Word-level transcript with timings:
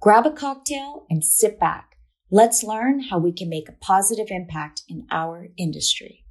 Grab 0.00 0.26
a 0.26 0.30
cocktail 0.30 1.06
and 1.10 1.24
sit 1.24 1.58
back. 1.58 1.96
Let's 2.30 2.62
learn 2.62 3.00
how 3.00 3.18
we 3.18 3.32
can 3.32 3.48
make 3.48 3.68
a 3.68 3.72
positive 3.72 4.28
impact 4.30 4.82
in 4.88 5.08
our 5.10 5.48
industry. 5.56 6.24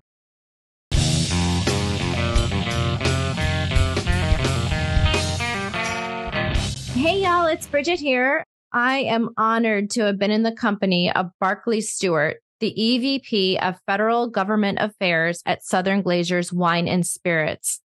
Hey, 6.94 7.22
y'all, 7.22 7.48
it's 7.48 7.68
Bridget 7.68 8.00
here. 8.00 8.46
I 8.72 9.00
am 9.00 9.32
honored 9.36 9.90
to 9.92 10.06
have 10.06 10.18
been 10.18 10.32
in 10.32 10.44
the 10.44 10.56
company 10.56 11.12
of 11.12 11.32
Barkley 11.42 11.82
Stuart, 11.82 12.38
the 12.62 12.74
EVP 12.74 13.62
of 13.62 13.82
Federal 13.86 14.30
Government 14.30 14.78
Affairs 14.80 15.42
at 15.46 15.66
Southern 15.66 16.04
Glazers 16.04 16.54
Wine 16.54 16.88
and 16.88 17.06
Spirits. 17.06 17.82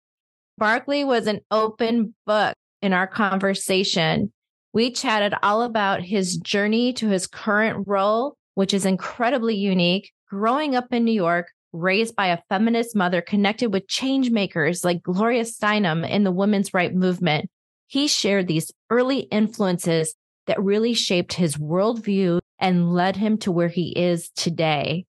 Barclay 0.58 1.04
was 1.04 1.26
an 1.26 1.40
open 1.50 2.14
book 2.26 2.54
in 2.82 2.92
our 2.92 3.06
conversation. 3.06 4.30
We 4.72 4.92
chatted 4.92 5.34
all 5.42 5.62
about 5.62 6.02
his 6.02 6.36
journey 6.36 6.92
to 6.94 7.08
his 7.08 7.26
current 7.26 7.88
role, 7.88 8.36
which 8.54 8.72
is 8.72 8.86
incredibly 8.86 9.56
unique, 9.56 10.12
growing 10.28 10.76
up 10.76 10.92
in 10.92 11.04
New 11.04 11.12
York, 11.12 11.48
raised 11.72 12.14
by 12.14 12.28
a 12.28 12.42
feminist 12.48 12.94
mother 12.94 13.20
connected 13.20 13.72
with 13.72 13.88
change 13.88 14.30
makers 14.30 14.84
like 14.84 15.02
Gloria 15.02 15.42
Steinem 15.42 16.08
in 16.08 16.22
the 16.22 16.30
women's 16.30 16.72
right 16.72 16.94
movement. 16.94 17.50
He 17.88 18.06
shared 18.06 18.46
these 18.46 18.70
early 18.90 19.20
influences 19.20 20.14
that 20.46 20.62
really 20.62 20.94
shaped 20.94 21.32
his 21.32 21.56
worldview 21.56 22.40
and 22.60 22.92
led 22.92 23.16
him 23.16 23.38
to 23.38 23.50
where 23.50 23.68
he 23.68 23.90
is 23.90 24.30
today. 24.30 25.06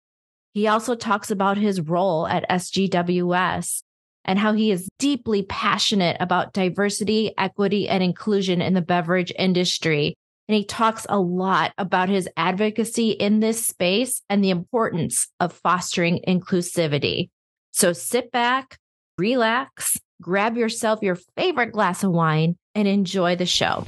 He 0.53 0.67
also 0.67 0.95
talks 0.95 1.29
about 1.29 1.57
his 1.57 1.81
role 1.81 2.27
at 2.27 2.49
SGWS 2.49 3.83
and 4.25 4.37
how 4.37 4.53
he 4.53 4.71
is 4.71 4.87
deeply 4.99 5.43
passionate 5.43 6.17
about 6.19 6.53
diversity, 6.53 7.33
equity, 7.37 7.89
and 7.89 8.03
inclusion 8.03 8.61
in 8.61 8.73
the 8.73 8.81
beverage 8.81 9.31
industry. 9.37 10.15
And 10.47 10.55
he 10.55 10.65
talks 10.65 11.05
a 11.09 11.19
lot 11.19 11.73
about 11.77 12.09
his 12.09 12.27
advocacy 12.35 13.11
in 13.11 13.39
this 13.39 13.65
space 13.65 14.21
and 14.29 14.43
the 14.43 14.49
importance 14.49 15.27
of 15.39 15.53
fostering 15.53 16.21
inclusivity. 16.27 17.29
So 17.71 17.93
sit 17.93 18.31
back, 18.31 18.77
relax, 19.17 19.97
grab 20.21 20.57
yourself 20.57 21.01
your 21.01 21.17
favorite 21.37 21.71
glass 21.71 22.03
of 22.03 22.11
wine, 22.11 22.57
and 22.75 22.87
enjoy 22.87 23.35
the 23.35 23.45
show. 23.45 23.85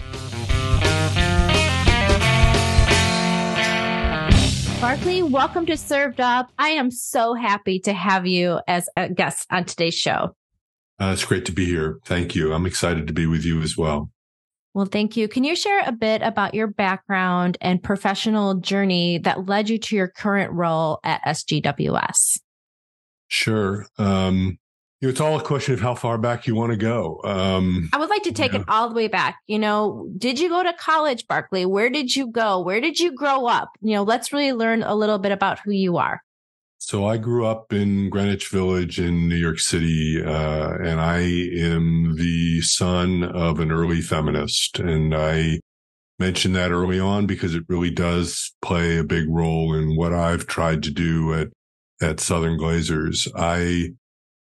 Barkley, 4.83 5.23
welcome 5.23 5.65
to 5.67 5.77
Served 5.77 6.19
Up. 6.19 6.51
I 6.59 6.71
am 6.71 6.91
so 6.91 7.35
happy 7.35 7.79
to 7.79 7.93
have 7.93 8.27
you 8.27 8.59
as 8.67 8.89
a 8.97 9.07
guest 9.07 9.47
on 9.49 9.63
today's 9.63 9.93
show. 9.93 10.35
Uh, 10.99 11.11
it's 11.13 11.23
great 11.23 11.45
to 11.45 11.53
be 11.53 11.65
here. 11.65 11.99
Thank 12.03 12.35
you. 12.35 12.51
I'm 12.51 12.65
excited 12.65 13.07
to 13.07 13.13
be 13.13 13.25
with 13.25 13.45
you 13.45 13.61
as 13.61 13.77
well. 13.77 14.11
Well, 14.73 14.85
thank 14.85 15.15
you. 15.15 15.29
Can 15.29 15.45
you 15.45 15.55
share 15.55 15.83
a 15.85 15.93
bit 15.93 16.21
about 16.21 16.53
your 16.53 16.67
background 16.67 17.57
and 17.61 17.81
professional 17.81 18.55
journey 18.55 19.19
that 19.19 19.45
led 19.47 19.69
you 19.69 19.77
to 19.77 19.95
your 19.95 20.09
current 20.09 20.51
role 20.51 20.99
at 21.05 21.23
SGWS? 21.23 22.39
Sure. 23.29 23.85
Um, 23.97 24.57
it's 25.09 25.19
all 25.19 25.37
a 25.37 25.43
question 25.43 25.73
of 25.73 25.81
how 25.81 25.95
far 25.95 26.17
back 26.17 26.47
you 26.47 26.55
want 26.55 26.71
to 26.71 26.77
go. 26.77 27.19
Um, 27.23 27.89
I 27.93 27.97
would 27.97 28.09
like 28.09 28.23
to 28.23 28.31
take 28.31 28.53
it 28.53 28.63
all 28.67 28.89
the 28.89 28.95
way 28.95 29.07
back. 29.07 29.37
You 29.47 29.59
know, 29.59 30.07
did 30.17 30.39
you 30.39 30.49
go 30.49 30.63
to 30.63 30.73
college, 30.73 31.27
Barkley? 31.27 31.65
Where 31.65 31.89
did 31.89 32.15
you 32.15 32.27
go? 32.27 32.61
Where 32.61 32.79
did 32.79 32.99
you 32.99 33.11
grow 33.11 33.45
up? 33.47 33.71
You 33.81 33.95
know, 33.95 34.03
let's 34.03 34.31
really 34.31 34.53
learn 34.53 34.81
a 34.83 34.95
little 34.95 35.19
bit 35.19 35.31
about 35.31 35.59
who 35.59 35.71
you 35.71 35.97
are. 35.97 36.21
So 36.77 37.05
I 37.05 37.17
grew 37.17 37.45
up 37.45 37.71
in 37.71 38.09
Greenwich 38.09 38.49
Village 38.49 38.99
in 38.99 39.29
New 39.29 39.37
York 39.37 39.59
City, 39.59 40.21
uh, 40.21 40.73
and 40.83 40.99
I 40.99 41.19
am 41.19 42.15
the 42.17 42.61
son 42.61 43.23
of 43.23 43.59
an 43.59 43.71
early 43.71 44.01
feminist. 44.01 44.79
And 44.79 45.15
I 45.15 45.59
mentioned 46.19 46.55
that 46.55 46.71
early 46.71 46.99
on 46.99 47.25
because 47.25 47.55
it 47.55 47.63
really 47.69 47.89
does 47.89 48.53
play 48.61 48.97
a 48.97 49.03
big 49.03 49.29
role 49.29 49.73
in 49.73 49.95
what 49.95 50.13
I've 50.13 50.45
tried 50.45 50.83
to 50.83 50.91
do 50.91 51.33
at, 51.33 51.47
at 52.01 52.19
Southern 52.19 52.59
Glazers. 52.59 53.29
I 53.33 53.93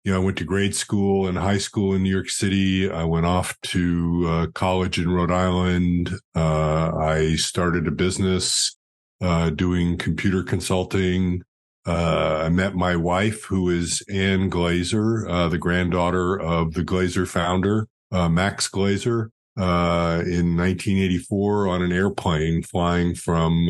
you 0.09 0.15
know, 0.15 0.23
I 0.23 0.25
went 0.25 0.39
to 0.39 0.45
grade 0.45 0.75
school 0.75 1.29
and 1.29 1.37
high 1.37 1.59
school 1.59 1.93
in 1.93 2.03
New 2.03 2.11
York 2.11 2.31
City. 2.31 2.91
I 2.91 3.05
went 3.05 3.27
off 3.27 3.61
to 3.61 4.25
uh, 4.27 4.47
college 4.55 4.99
in 4.99 5.11
Rhode 5.11 5.31
Island. 5.31 6.13
Uh, 6.35 6.97
I 6.97 7.35
started 7.37 7.87
a 7.87 7.91
business 7.91 8.75
uh, 9.21 9.51
doing 9.51 9.99
computer 9.99 10.43
consulting. 10.43 11.43
Uh, 11.87 12.41
I 12.43 12.49
met 12.49 12.75
my 12.75 12.97
wife, 12.97 13.45
who 13.45 13.69
is 13.69 14.03
Ann 14.09 14.49
Glazer, 14.49 15.29
uh, 15.29 15.49
the 15.49 15.59
granddaughter 15.59 16.41
of 16.41 16.73
the 16.73 16.85
Glazer 16.85 17.29
founder, 17.29 17.87
uh, 18.11 18.31
Max 18.31 18.67
Glazer. 18.67 19.29
in 19.59 20.57
1984 20.57 21.69
on 21.69 21.83
an 21.83 21.93
airplane 21.93 22.63
flying 22.63 23.15
from 23.15 23.67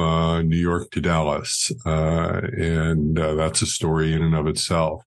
New 0.49 0.57
York 0.57 0.93
to 0.93 1.01
Dallas. 1.01 1.73
and 1.85 3.17
that's 3.17 3.61
a 3.61 3.67
story 3.67 4.13
in 4.13 4.23
and 4.23 4.37
of 4.37 4.47
itself 4.47 5.03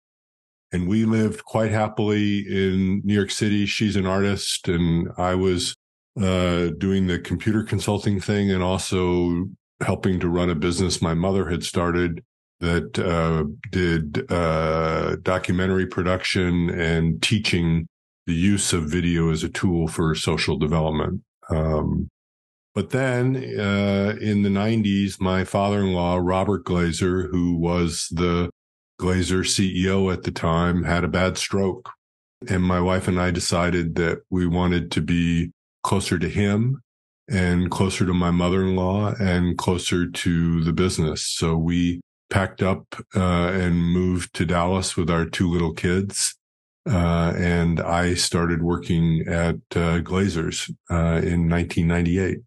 and 0.71 0.87
we 0.87 1.05
lived 1.05 1.43
quite 1.45 1.71
happily 1.71 2.39
in 2.39 3.01
New 3.03 3.13
York 3.13 3.31
City. 3.31 3.65
She's 3.65 3.95
an 3.95 4.05
artist 4.05 4.67
and 4.67 5.09
I 5.17 5.35
was 5.35 5.75
uh, 6.19 6.69
doing 6.77 7.07
the 7.07 7.19
computer 7.19 7.63
consulting 7.63 8.19
thing 8.19 8.51
and 8.51 8.63
also 8.63 9.45
helping 9.81 10.19
to 10.19 10.29
run 10.29 10.49
a 10.49 10.55
business 10.55 11.01
my 11.01 11.13
mother 11.13 11.49
had 11.49 11.63
started 11.63 12.23
that 12.59 12.99
uh, 12.99 13.43
did 13.71 14.31
uh, 14.31 15.15
documentary 15.23 15.87
production 15.87 16.69
and 16.69 17.21
teaching 17.21 17.87
the 18.27 18.33
use 18.33 18.71
of 18.71 18.83
video 18.83 19.31
as 19.31 19.43
a 19.43 19.49
tool 19.49 19.87
for 19.87 20.13
social 20.13 20.57
development. 20.57 21.21
Um, 21.49 22.07
but 22.75 22.91
then 22.91 23.35
uh, 23.35 24.15
in 24.21 24.43
the 24.43 24.49
90s, 24.49 25.19
my 25.19 25.43
father 25.43 25.79
in 25.79 25.93
law, 25.93 26.17
Robert 26.21 26.63
Glazer, 26.63 27.29
who 27.29 27.55
was 27.57 28.07
the 28.11 28.49
Glazer 29.01 29.43
CEO 29.43 30.13
at 30.13 30.23
the 30.23 30.31
time 30.31 30.83
had 30.83 31.03
a 31.03 31.09
bad 31.09 31.37
stroke. 31.37 31.89
And 32.47 32.63
my 32.63 32.79
wife 32.79 33.07
and 33.07 33.19
I 33.19 33.31
decided 33.31 33.95
that 33.95 34.19
we 34.29 34.45
wanted 34.45 34.91
to 34.91 35.01
be 35.01 35.51
closer 35.83 36.19
to 36.19 36.29
him 36.29 36.81
and 37.27 37.71
closer 37.71 38.05
to 38.05 38.13
my 38.13 38.29
mother-in-law 38.29 39.15
and 39.19 39.57
closer 39.57 40.07
to 40.07 40.63
the 40.63 40.73
business. 40.73 41.23
So 41.23 41.57
we 41.57 42.01
packed 42.29 42.61
up 42.61 42.85
uh, 43.15 43.51
and 43.53 43.75
moved 43.75 44.33
to 44.35 44.45
Dallas 44.45 44.95
with 44.95 45.09
our 45.09 45.25
two 45.25 45.47
little 45.47 45.73
kids. 45.73 46.35
Uh, 46.89 47.33
and 47.37 47.79
I 47.79 48.15
started 48.15 48.63
working 48.63 49.23
at 49.27 49.55
uh, 49.75 50.01
Glazers 50.01 50.69
uh, 50.89 51.21
in 51.25 51.49
1998. 51.49 52.39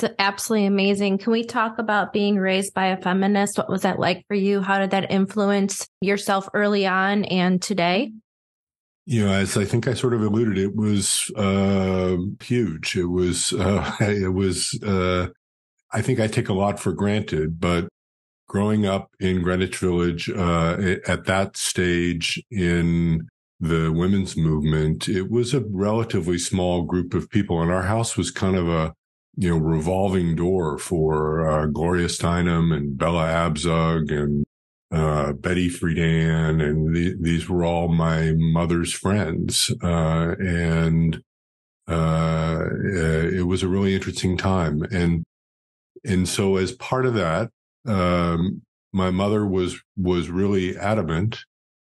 It's 0.00 0.14
absolutely 0.20 0.66
amazing. 0.66 1.18
Can 1.18 1.32
we 1.32 1.44
talk 1.44 1.78
about 1.78 2.12
being 2.12 2.36
raised 2.36 2.72
by 2.72 2.86
a 2.86 3.00
feminist? 3.00 3.58
What 3.58 3.68
was 3.68 3.82
that 3.82 3.98
like 3.98 4.24
for 4.28 4.34
you? 4.34 4.60
How 4.60 4.78
did 4.78 4.90
that 4.92 5.10
influence 5.10 5.88
yourself 6.00 6.48
early 6.54 6.86
on 6.86 7.24
and 7.24 7.60
today? 7.60 8.12
You 9.06 9.26
know, 9.26 9.32
as 9.32 9.56
I 9.56 9.64
think 9.64 9.88
I 9.88 9.94
sort 9.94 10.14
of 10.14 10.22
alluded, 10.22 10.56
it 10.56 10.76
was 10.76 11.32
uh, 11.34 12.16
huge. 12.40 12.96
It 12.96 13.06
was, 13.06 13.52
uh, 13.52 13.96
it 14.00 14.32
was, 14.32 14.78
uh, 14.84 15.28
I 15.92 16.02
think 16.02 16.20
I 16.20 16.28
take 16.28 16.48
a 16.48 16.54
lot 16.54 16.78
for 16.78 16.92
granted, 16.92 17.58
but 17.58 17.88
growing 18.46 18.86
up 18.86 19.10
in 19.18 19.42
Greenwich 19.42 19.78
Village 19.78 20.30
uh, 20.30 20.76
at 21.08 21.24
that 21.24 21.56
stage 21.56 22.40
in 22.52 23.26
the 23.58 23.90
women's 23.92 24.36
movement, 24.36 25.08
it 25.08 25.28
was 25.28 25.54
a 25.54 25.64
relatively 25.68 26.38
small 26.38 26.82
group 26.82 27.14
of 27.14 27.28
people. 27.30 27.60
And 27.60 27.72
our 27.72 27.82
house 27.82 28.16
was 28.16 28.30
kind 28.30 28.54
of 28.54 28.68
a, 28.68 28.94
you 29.40 29.50
know, 29.50 29.56
revolving 29.56 30.34
door 30.34 30.78
for 30.78 31.48
uh, 31.48 31.66
Gloria 31.66 32.08
Steinem 32.08 32.74
and 32.74 32.98
Bella 32.98 33.26
Abzug 33.26 34.10
and 34.10 34.44
uh, 34.90 35.32
Betty 35.32 35.70
Friedan, 35.70 36.60
and 36.60 36.92
the, 36.92 37.14
these 37.20 37.48
were 37.48 37.64
all 37.64 37.86
my 37.86 38.32
mother's 38.32 38.92
friends, 38.92 39.70
uh, 39.80 40.34
and 40.40 41.22
uh, 41.86 42.64
it 43.32 43.46
was 43.46 43.62
a 43.62 43.68
really 43.68 43.94
interesting 43.94 44.36
time. 44.36 44.82
And 44.90 45.24
and 46.04 46.28
so, 46.28 46.56
as 46.56 46.72
part 46.72 47.06
of 47.06 47.14
that, 47.14 47.50
um, 47.86 48.62
my 48.92 49.12
mother 49.12 49.46
was 49.46 49.80
was 49.96 50.30
really 50.30 50.76
adamant 50.76 51.44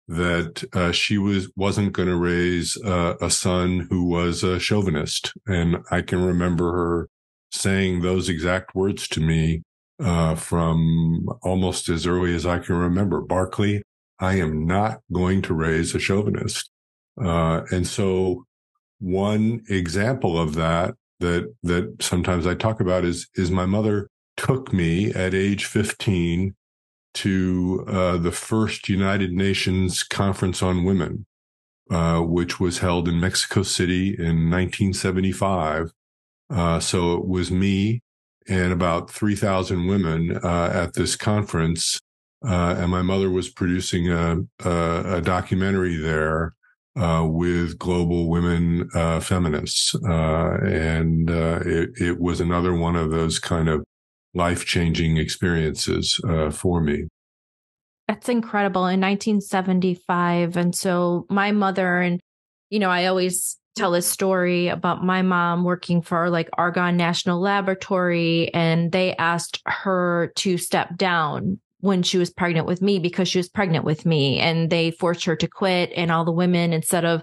that 0.07 0.63
uh, 0.73 0.93
she 0.93 1.19
was 1.19 1.51
wasn't 1.57 1.95
going 1.95 2.09
to 2.09 2.17
raise 2.17 2.77
uh, 2.85 3.17
a 3.21 3.31
son 3.31 3.89
who 3.91 4.05
was 4.05 4.45
a 4.45 4.61
chauvinist, 4.61 5.33
and 5.49 5.79
I 5.91 6.03
can 6.03 6.25
remember 6.25 6.73
her 6.73 7.09
saying 7.53 8.01
those 8.01 8.29
exact 8.29 8.75
words 8.75 9.09
to 9.09 9.21
me 9.21 9.63
uh, 10.03 10.35
from 10.35 11.29
almost 11.43 11.89
as 11.89 12.07
early 12.07 12.35
as 12.35 12.47
I 12.47 12.59
can 12.59 12.77
remember. 12.77 13.21
Barkley, 13.21 13.83
I 14.19 14.35
am 14.35 14.67
not 14.67 15.01
going 15.13 15.43
to 15.43 15.55
raise 15.55 15.95
a 15.95 15.99
chauvinist. 15.99 16.71
Uh, 17.23 17.63
and 17.71 17.87
so 17.87 18.45
one 18.99 19.63
example 19.69 20.39
of 20.39 20.55
that 20.55 20.95
that 21.21 21.53
that 21.63 21.97
sometimes 22.01 22.47
I 22.47 22.55
talk 22.55 22.81
about 22.81 23.05
is 23.05 23.29
is 23.35 23.51
my 23.51 23.67
mother 23.67 24.09
took 24.37 24.73
me 24.73 25.13
at 25.13 25.35
age 25.35 25.67
15 25.67 26.55
to 27.13 27.85
uh, 27.89 28.17
the 28.17 28.33
first 28.33 28.89
United 28.89 29.33
Nations 29.33 30.03
Conference 30.03 30.63
on 30.63 30.85
Women, 30.85 31.27
uh, 31.91 32.21
which 32.21 32.61
was 32.61 32.79
held 32.79 33.09
in 33.09 33.21
Mexico 33.21 33.63
City 33.63 34.11
in 34.11 34.49
1975. 34.51 35.93
Uh, 36.51 36.81
so 36.81 37.15
it 37.15 37.27
was 37.27 37.51
me 37.51 38.03
and 38.49 38.73
about 38.73 39.11
3,000 39.11 39.87
women 39.87 40.37
uh, 40.43 40.71
at 40.73 40.95
this 40.95 41.17
conference. 41.17 41.99
Uh, 42.45 42.75
and 42.79 42.91
my 42.91 43.03
mother 43.03 43.31
was 43.31 43.49
producing 43.49 44.11
a, 44.11 44.39
a, 44.65 45.17
a 45.17 45.21
documentary 45.21 45.97
there 45.97 46.55
uh, 46.97 47.25
with 47.29 47.79
global 47.79 48.29
women 48.29 48.89
uh, 48.95 49.21
feminists, 49.21 49.95
uh, 50.09 50.59
and 50.65 51.31
it, 51.31 51.91
it, 52.01 52.19
was 52.19 52.41
another 52.41 52.75
one 52.75 52.97
of 52.97 53.11
those 53.11 53.39
kind 53.39 53.69
of 53.69 53.85
life 54.35 54.65
changing 54.65 55.17
experiences 55.17 56.21
for 56.51 56.81
me. 56.81 57.05
That's 58.09 58.29
incredible. 58.29 58.83
In 58.87 59.01
1975, 59.01 60.57
and 60.57 60.75
so 60.75 61.27
my 61.29 61.53
mother 61.53 62.01
and 62.01 62.21
you 62.71 62.79
know, 62.79 62.89
I 62.89 63.07
always 63.07 63.60
tell 63.77 63.95
a 63.95 64.03
story 64.03 64.69
about 64.69 65.05
my 65.05 65.23
mom 65.23 65.65
working 65.65 66.03
for 66.03 66.31
like 66.31 66.49
Argonne 66.55 66.97
National 66.97 67.41
Laboratory, 67.41 68.53
and 68.55 68.93
they 68.93 69.15
asked 69.17 69.63
her 69.67 70.33
to 70.37 70.59
step 70.59 70.97
down 70.97 71.61
when 71.81 72.03
she 72.03 72.19
was 72.19 72.31
pregnant 72.31 72.67
with 72.67 72.83
me 72.83 72.99
because 72.99 73.29
she 73.29 73.39
was 73.39 73.49
pregnant 73.49 73.85
with 73.85 74.05
me 74.05 74.39
and 74.39 74.71
they 74.71 74.91
forced 74.91 75.25
her 75.25 75.37
to 75.37 75.49
quit 75.49 75.91
and 75.97 76.11
all 76.11 76.25
the 76.25 76.33
women 76.33 76.73
instead 76.73 77.05
of 77.05 77.23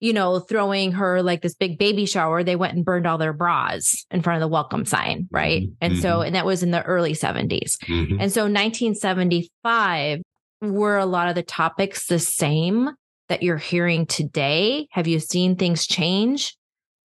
you 0.00 0.12
know 0.12 0.40
throwing 0.40 0.92
her 0.92 1.22
like 1.22 1.40
this 1.40 1.54
big 1.54 1.78
baby 1.78 2.04
shower 2.04 2.44
they 2.44 2.56
went 2.56 2.74
and 2.74 2.84
burned 2.84 3.06
all 3.06 3.18
their 3.18 3.32
bras 3.32 4.04
in 4.10 4.20
front 4.20 4.36
of 4.36 4.40
the 4.40 4.52
welcome 4.52 4.84
sign 4.84 5.26
right 5.30 5.62
mm-hmm. 5.62 5.74
and 5.80 5.98
so 5.98 6.16
mm-hmm. 6.16 6.26
and 6.26 6.34
that 6.34 6.46
was 6.46 6.62
in 6.62 6.70
the 6.70 6.82
early 6.82 7.12
70s 7.12 7.78
mm-hmm. 7.84 8.20
and 8.20 8.32
so 8.32 8.42
1975 8.42 10.20
were 10.60 10.98
a 10.98 11.06
lot 11.06 11.28
of 11.28 11.34
the 11.34 11.42
topics 11.42 12.06
the 12.06 12.18
same 12.18 12.90
that 13.28 13.42
you're 13.42 13.56
hearing 13.56 14.06
today 14.06 14.86
have 14.90 15.06
you 15.06 15.18
seen 15.18 15.56
things 15.56 15.86
change 15.86 16.56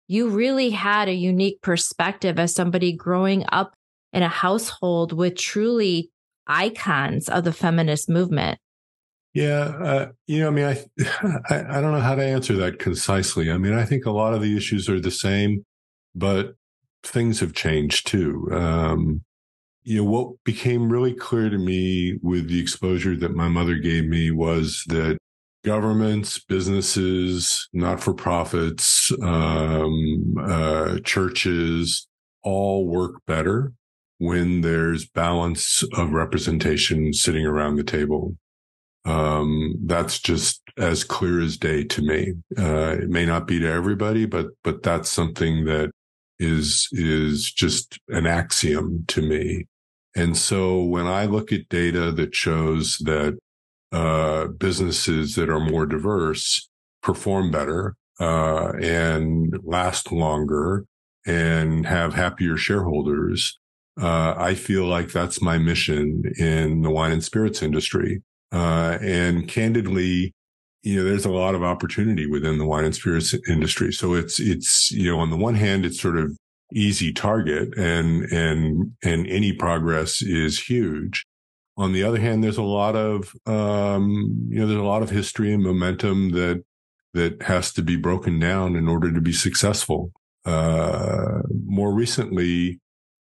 you 0.09 0.29
really 0.29 0.71
had 0.71 1.09
a 1.09 1.15
unique 1.15 1.61
perspective 1.63 2.39
as 2.39 2.55
somebody 2.55 2.93
growing 2.93 3.45
up 3.51 3.75
in 4.13 4.23
a 4.23 4.29
household 4.29 5.13
with 5.13 5.37
truly 5.37 6.11
icons 6.47 7.29
of 7.29 7.45
the 7.45 7.53
feminist 7.53 8.09
movement? 8.09 8.59
Yeah, 9.35 9.75
uh, 9.83 10.09
you 10.27 10.41
know, 10.41 10.49
I 10.49 10.51
mean, 10.51 10.65
I, 10.65 10.85
I, 11.51 11.79
I 11.79 11.81
don't 11.81 11.93
know 11.93 12.01
how 12.01 12.15
to 12.15 12.25
answer 12.25 12.57
that 12.57 12.79
concisely. 12.79 13.51
I 13.51 13.59
mean, 13.59 13.75
I 13.75 13.85
think 13.85 14.07
a 14.07 14.11
lot 14.11 14.33
of 14.33 14.41
the 14.41 14.57
issues 14.57 14.89
are 14.89 15.01
the 15.01 15.11
same, 15.11 15.65
but 16.15 16.55
things 17.03 17.41
have 17.41 17.53
changed 17.53 18.07
too. 18.07 18.49
Um, 18.53 19.23
you 19.83 19.99
know, 19.99 20.11
what 20.11 20.43
became 20.45 20.89
really 20.89 21.15
clear 21.15 21.51
to 21.51 21.59
me 21.59 22.19
with 22.23 22.49
the 22.49 22.61
exposure 22.61 23.17
that 23.17 23.35
my 23.35 23.49
mother 23.49 23.75
gave 23.75 24.07
me 24.07 24.31
was 24.31 24.83
that 24.89 25.19
governments, 25.67 26.39
businesses, 26.39 27.69
not 27.73 28.01
for 28.01 28.15
profits, 28.15 29.11
um, 29.21 30.35
uh, 30.41 30.99
churches 31.01 32.07
all 32.45 32.87
work 32.87 33.17
better 33.27 33.73
when 34.19 34.61
there's 34.61 35.09
balance 35.09 35.83
of 35.95 36.13
representation 36.13 37.13
sitting 37.13 37.45
around 37.45 37.75
the 37.75 37.83
table. 37.83 38.37
Um, 39.05 39.75
that's 39.85 40.21
just 40.21 40.63
as 40.79 41.03
clear 41.03 41.41
as 41.41 41.57
day 41.57 41.83
to 41.85 42.01
me. 42.01 42.35
Uh, 42.57 42.97
it 43.03 43.09
may 43.09 43.27
not 43.27 43.49
be 43.49 43.59
to 43.59 43.69
everybody, 43.69 44.25
but, 44.25 44.47
but 44.63 44.85
that's 44.85 45.11
something 45.11 45.65
that 45.65 45.91
is, 46.39 46.89
is 46.93 47.53
just 47.53 47.99
an 48.09 48.27
axiom 48.27 49.05
to 49.09 49.21
me. 49.21 49.67
And 50.15 50.37
so 50.37 50.83
when 50.83 51.07
I 51.07 51.27
look 51.27 51.53
at 51.53 51.69
data 51.69 52.13
that 52.13 52.35
shows 52.37 52.99
that, 52.99 53.37
uh, 53.97 54.47
businesses 54.49 55.35
that 55.37 55.49
are 55.49 55.61
more 55.61 55.87
diverse 55.87 56.69
perform 57.03 57.51
better, 57.51 57.97
uh, 58.21 58.73
and 58.83 59.59
last 59.65 60.13
longer 60.13 60.85
and 61.27 61.87
have 61.87 62.13
happier 62.13 62.57
shareholders, 62.59 63.59
uh, 64.01 64.35
I 64.37 64.55
feel 64.55 64.85
like 64.85 65.11
that's 65.13 65.41
my 65.41 65.57
mission 65.57 66.23
in 66.39 66.83
the 66.83 66.91
wine 66.91 67.13
and 67.13 67.25
spirits 67.25 67.63
industry. 67.63 68.23
Uh, 68.53 68.99
and 69.01 69.49
candidly, 69.49 70.35
you 70.83 70.97
know, 70.97 71.05
there's 71.05 71.25
a 71.25 71.31
lot 71.31 71.55
of 71.55 71.63
opportunity 71.63 72.27
within 72.27 72.59
the 72.59 72.67
wine 72.67 72.85
and 72.85 72.95
spirits 72.95 73.35
industry. 73.49 73.93
So 73.93 74.13
it's, 74.13 74.39
it's, 74.39 74.91
you 74.93 75.11
know, 75.11 75.21
on 75.21 75.31
the 75.31 75.37
one 75.37 75.55
hand, 75.55 75.87
it's 75.87 76.01
sort 76.01 76.19
of 76.19 76.37
easy 76.73 77.13
target 77.15 77.77
and, 77.79 78.25
and, 78.31 78.93
and 79.03 79.27
any 79.27 79.55
progress 79.55 80.21
is 80.21 80.61
huge. 80.61 81.25
On 81.77 81.93
the 81.93 82.03
other 82.03 82.19
hand, 82.21 82.43
there's 82.43 82.57
a 82.57 82.63
lot 82.63 82.97
of, 82.97 83.35
um, 83.47 84.49
you 84.49 84.59
know, 84.59 84.67
there's 84.67 84.81
a 84.81 84.85
lot 84.85 85.03
of 85.03 85.11
history 85.11 85.53
and 85.53 85.63
momentum 85.63 86.31
that, 86.31 86.65
that 87.13 87.43
has 87.43 87.73
to 87.75 87.83
be 87.83 87.97
broken 87.97 88.39
down 88.39 88.77
in 88.77 88.89
order 88.89 89.13
to 89.13 89.21
be 89.21 89.33
successful. 89.33 90.13
Uh, 90.45 91.43
more 91.67 91.93
recently, 91.93 92.81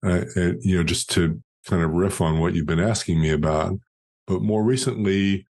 uh, 0.04 0.24
you 0.60 0.76
know, 0.76 0.84
just 0.84 1.10
to 1.10 1.42
kind 1.66 1.82
of 1.82 1.90
riff 1.90 2.20
on 2.20 2.38
what 2.38 2.54
you've 2.54 2.66
been 2.66 2.80
asking 2.80 3.20
me 3.20 3.30
about. 3.30 3.78
But 4.26 4.42
more 4.42 4.62
recently, 4.62 5.46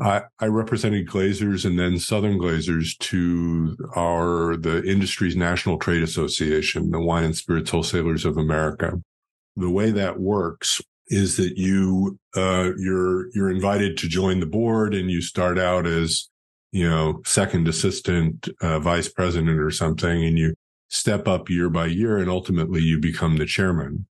I, 0.00 0.22
I 0.40 0.46
represented 0.46 1.08
Glazers 1.08 1.64
and 1.64 1.78
then 1.78 1.98
Southern 1.98 2.38
Glazers 2.38 2.98
to 2.98 3.76
our 3.94 4.56
the 4.56 4.82
industry's 4.84 5.36
national 5.36 5.78
trade 5.78 6.02
association, 6.02 6.90
the 6.90 7.00
Wine 7.00 7.24
and 7.24 7.36
Spirits 7.36 7.70
Wholesalers 7.70 8.24
of 8.24 8.36
America. 8.36 9.00
The 9.56 9.70
way 9.70 9.90
that 9.90 10.18
works 10.18 10.80
is 11.08 11.36
that 11.36 11.56
you 11.56 12.18
uh, 12.36 12.70
you're 12.78 13.30
you're 13.34 13.50
invited 13.50 13.96
to 13.98 14.08
join 14.08 14.40
the 14.40 14.46
board, 14.46 14.94
and 14.94 15.10
you 15.10 15.20
start 15.20 15.58
out 15.58 15.86
as 15.86 16.28
you 16.70 16.88
know 16.88 17.20
second 17.24 17.68
assistant 17.68 18.48
uh, 18.60 18.78
vice 18.78 19.08
president 19.08 19.60
or 19.60 19.70
something, 19.70 20.24
and 20.24 20.38
you 20.38 20.54
step 20.88 21.26
up 21.26 21.48
year 21.48 21.70
by 21.70 21.86
year, 21.86 22.18
and 22.18 22.28
ultimately 22.30 22.82
you 22.82 22.98
become 22.98 23.36
the 23.36 23.46
chairman. 23.46 24.06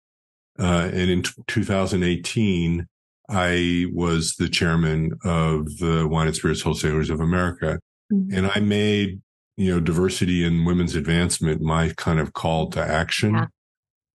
Uh, 0.58 0.90
and 0.92 1.10
in 1.10 1.22
t- 1.22 1.30
2018, 1.46 2.86
I 3.30 3.86
was 3.92 4.34
the 4.36 4.48
chairman 4.48 5.12
of 5.24 5.78
the 5.78 6.06
Wine 6.08 6.26
and 6.26 6.36
Spirits 6.36 6.62
Wholesalers 6.62 7.10
of 7.10 7.20
America. 7.20 7.78
Mm-hmm. 8.12 8.36
And 8.36 8.50
I 8.54 8.60
made, 8.60 9.20
you 9.56 9.70
know, 9.72 9.80
diversity 9.80 10.44
and 10.44 10.66
women's 10.66 10.96
advancement 10.96 11.62
my 11.62 11.90
kind 11.96 12.18
of 12.18 12.32
call 12.32 12.70
to 12.70 12.80
action. 12.80 13.34
Yeah. 13.34 13.46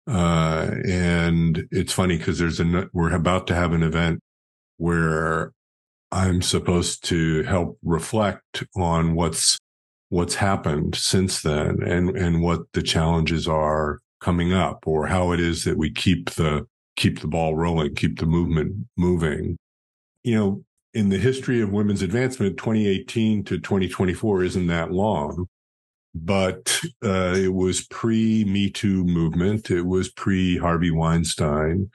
Uh, 0.07 0.71
and 0.85 1.65
it's 1.71 1.93
funny 1.93 2.17
because 2.17 2.39
there's 2.39 2.59
a, 2.59 2.89
we're 2.93 3.13
about 3.13 3.47
to 3.47 3.55
have 3.55 3.73
an 3.73 3.83
event 3.83 4.19
where 4.77 5.51
I'm 6.11 6.41
supposed 6.41 7.05
to 7.05 7.43
help 7.43 7.77
reflect 7.83 8.63
on 8.75 9.15
what's 9.15 9.57
what's 10.09 10.35
happened 10.35 10.93
since 10.95 11.41
then 11.41 11.81
and, 11.81 12.15
and 12.15 12.43
what 12.43 12.61
the 12.73 12.83
challenges 12.83 13.47
are 13.47 13.99
coming 14.21 14.53
up 14.53 14.83
or 14.85 15.07
how 15.07 15.31
it 15.31 15.39
is 15.39 15.63
that 15.63 15.75
we 15.75 15.91
keep 15.91 16.29
the, 16.31 16.67
keep 16.95 17.19
the 17.19 17.27
ball 17.27 17.55
rolling, 17.55 17.95
keep 17.95 18.19
the 18.19 18.27
movement 18.27 18.85
moving. 18.95 19.57
You 20.23 20.35
know, 20.35 20.63
in 20.93 21.09
the 21.09 21.17
history 21.17 21.61
of 21.61 21.71
women's 21.71 22.03
advancement, 22.03 22.57
2018 22.57 23.43
to 23.45 23.57
2024 23.57 24.43
isn't 24.43 24.67
that 24.67 24.91
long, 24.91 25.47
but 26.15 26.79
uh, 27.03 27.33
it 27.35 27.53
was 27.53 27.85
pre 27.87 28.45
Me 28.45 28.69
Too 28.69 29.03
movement. 29.03 29.71
It 29.71 29.85
was 29.85 30.09
pre 30.09 30.57
Harvey 30.57 30.91
Weinstein 30.91 31.89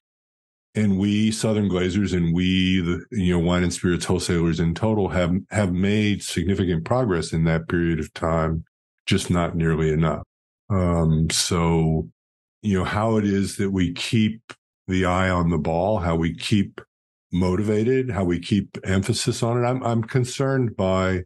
and 0.78 0.98
we 0.98 1.30
Southern 1.30 1.68
Glazers 1.68 2.16
and 2.16 2.32
we, 2.32 2.80
the, 2.80 3.04
you 3.10 3.32
know, 3.32 3.44
wine 3.44 3.64
and 3.64 3.72
spirits 3.72 4.04
wholesalers 4.04 4.60
in 4.60 4.75
total 4.75 5.08
have, 5.08 5.34
have 5.50 5.72
made 5.72 6.22
significant 6.22 6.84
progress 6.84 7.32
in 7.32 7.44
that 7.44 7.68
period 7.68 7.98
of 7.98 8.12
time, 8.14 8.64
just 9.04 9.28
not 9.28 9.56
nearly 9.56 9.90
enough. 9.90 10.22
Um, 10.70 11.30
so, 11.30 12.08
you 12.62 12.78
know, 12.78 12.84
how 12.84 13.16
it 13.16 13.25
is 13.25 13.56
that 13.56 13.70
we 13.70 13.92
keep 13.92 14.40
the 14.87 15.04
eye 15.04 15.30
on 15.30 15.50
the 15.50 15.58
ball, 15.58 15.98
how 15.98 16.14
we 16.14 16.34
keep 16.34 16.80
motivated, 17.32 18.10
how 18.10 18.25
we 18.25 18.38
keep 18.38 18.78
emphasis 18.84 19.42
on 19.42 19.62
it. 19.62 19.66
I'm, 19.66 19.82
I'm 19.82 20.02
concerned 20.02 20.76
by 20.76 21.25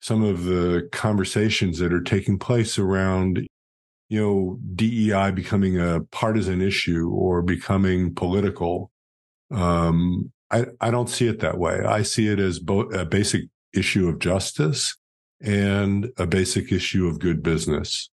some 0.00 0.22
of 0.22 0.44
the 0.44 0.88
conversations 0.92 1.78
that 1.78 1.92
are 1.92 2.02
taking 2.02 2.38
place 2.38 2.78
around 2.78 3.46
you 4.10 4.20
know, 4.20 4.58
DEI 4.74 5.30
becoming 5.30 5.80
a 5.80 6.00
partisan 6.10 6.60
issue 6.60 7.08
or 7.10 7.42
becoming 7.42 8.12
political. 8.12 8.90
Um, 9.52 10.32
I, 10.50 10.66
I 10.80 10.90
don't 10.90 11.08
see 11.08 11.28
it 11.28 11.38
that 11.40 11.58
way. 11.58 11.80
I 11.86 12.02
see 12.02 12.26
it 12.26 12.40
as 12.40 12.58
both 12.58 12.92
a 12.92 13.06
basic 13.06 13.44
issue 13.72 14.08
of 14.08 14.18
justice 14.18 14.96
and 15.40 16.10
a 16.18 16.26
basic 16.26 16.72
issue 16.72 17.06
of 17.06 17.20
good 17.20 17.40
business. 17.40 18.10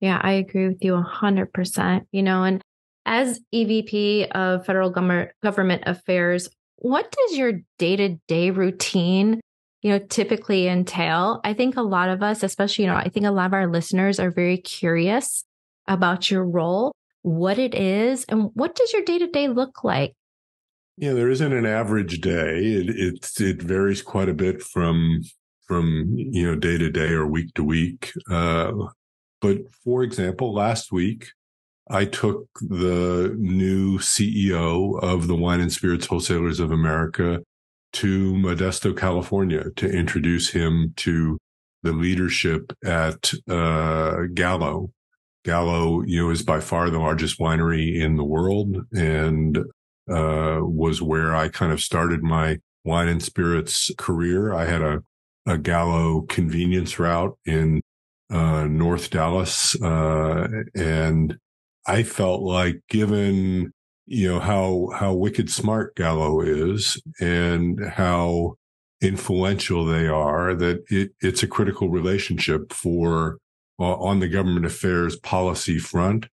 Yeah, 0.00 0.20
I 0.20 0.32
agree 0.32 0.66
with 0.66 0.82
you 0.82 0.92
100%. 0.94 2.06
You 2.10 2.22
know, 2.24 2.42
and 2.42 2.60
as 3.06 3.40
EVP 3.54 4.32
of 4.32 4.66
Federal 4.66 4.90
Government 4.90 5.82
Affairs, 5.86 6.48
what 6.78 7.08
does 7.12 7.38
your 7.38 7.52
day 7.78 7.94
to 7.94 8.16
day 8.26 8.50
routine, 8.50 9.40
you 9.84 9.90
know, 9.90 9.98
typically 9.98 10.66
entail? 10.66 11.42
I 11.44 11.52
think 11.52 11.76
a 11.76 11.82
lot 11.82 12.08
of 12.08 12.22
us, 12.22 12.42
especially, 12.42 12.86
you 12.86 12.90
know, 12.90 12.96
I 12.96 13.10
think 13.10 13.26
a 13.26 13.30
lot 13.30 13.46
of 13.46 13.52
our 13.52 13.66
listeners 13.66 14.18
are 14.18 14.30
very 14.30 14.56
curious 14.56 15.44
about 15.86 16.30
your 16.30 16.42
role, 16.42 16.92
what 17.20 17.58
it 17.58 17.74
is, 17.74 18.24
and 18.24 18.50
what 18.54 18.74
does 18.74 18.94
your 18.94 19.02
day 19.02 19.18
to 19.18 19.26
day 19.26 19.46
look 19.46 19.84
like? 19.84 20.14
Yeah, 20.96 21.12
there 21.12 21.28
isn't 21.28 21.52
an 21.52 21.66
average 21.66 22.22
day. 22.22 22.60
It, 22.64 22.88
it 22.88 23.40
it 23.40 23.62
varies 23.62 24.00
quite 24.00 24.30
a 24.30 24.34
bit 24.34 24.62
from 24.62 25.20
from 25.66 26.14
you 26.16 26.46
know 26.46 26.54
day 26.54 26.78
to 26.78 26.90
day 26.90 27.10
or 27.10 27.26
week 27.26 27.52
to 27.54 27.62
week. 27.62 28.12
Uh, 28.30 28.72
but 29.42 29.58
for 29.84 30.02
example, 30.02 30.54
last 30.54 30.92
week 30.92 31.28
I 31.90 32.06
took 32.06 32.48
the 32.58 33.34
new 33.36 33.98
CEO 33.98 34.98
of 35.02 35.26
the 35.26 35.34
Wine 35.34 35.60
and 35.60 35.72
Spirits 35.72 36.06
Wholesalers 36.06 36.58
of 36.58 36.70
America 36.70 37.40
to 37.94 38.32
Modesto, 38.34 38.96
California 38.96 39.70
to 39.76 39.88
introduce 39.88 40.50
him 40.50 40.92
to 40.96 41.38
the 41.82 41.92
leadership 41.92 42.72
at 42.84 43.32
uh, 43.48 44.22
Gallo. 44.32 44.90
Gallo, 45.44 46.02
you 46.02 46.22
know, 46.22 46.30
is 46.30 46.42
by 46.42 46.58
far 46.58 46.88
the 46.88 46.98
largest 46.98 47.38
winery 47.38 48.00
in 48.00 48.16
the 48.16 48.24
world 48.24 48.78
and 48.92 49.58
uh, 50.10 50.58
was 50.60 51.02
where 51.02 51.34
I 51.34 51.48
kind 51.48 51.72
of 51.72 51.80
started 51.80 52.22
my 52.22 52.58
wine 52.84 53.08
and 53.08 53.22
spirits 53.22 53.90
career. 53.98 54.54
I 54.54 54.64
had 54.64 54.82
a, 54.82 55.02
a 55.46 55.58
Gallo 55.58 56.22
convenience 56.22 56.98
route 56.98 57.36
in 57.44 57.82
uh, 58.30 58.64
North 58.64 59.10
Dallas, 59.10 59.80
uh, 59.82 60.48
and 60.74 61.36
I 61.86 62.02
felt 62.02 62.40
like 62.42 62.80
given, 62.88 63.73
you 64.06 64.28
know, 64.28 64.40
how, 64.40 64.90
how 64.94 65.14
wicked 65.14 65.50
smart 65.50 65.94
Gallo 65.96 66.40
is 66.40 67.00
and 67.20 67.82
how 67.84 68.56
influential 69.00 69.84
they 69.84 70.06
are 70.06 70.54
that 70.54 70.84
it, 70.88 71.12
it's 71.20 71.42
a 71.42 71.48
critical 71.48 71.88
relationship 71.88 72.72
for 72.72 73.38
uh, 73.78 73.94
on 73.96 74.20
the 74.20 74.28
government 74.28 74.66
affairs 74.66 75.16
policy 75.16 75.78
front 75.78 76.26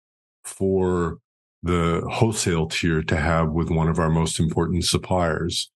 for 0.43 1.17
the 1.63 2.01
wholesale 2.11 2.67
tier 2.67 3.03
to 3.03 3.17
have 3.17 3.49
with 3.51 3.69
one 3.69 3.87
of 3.87 3.99
our 3.99 4.09
most 4.09 4.39
important 4.39 4.83
suppliers. 4.85 5.69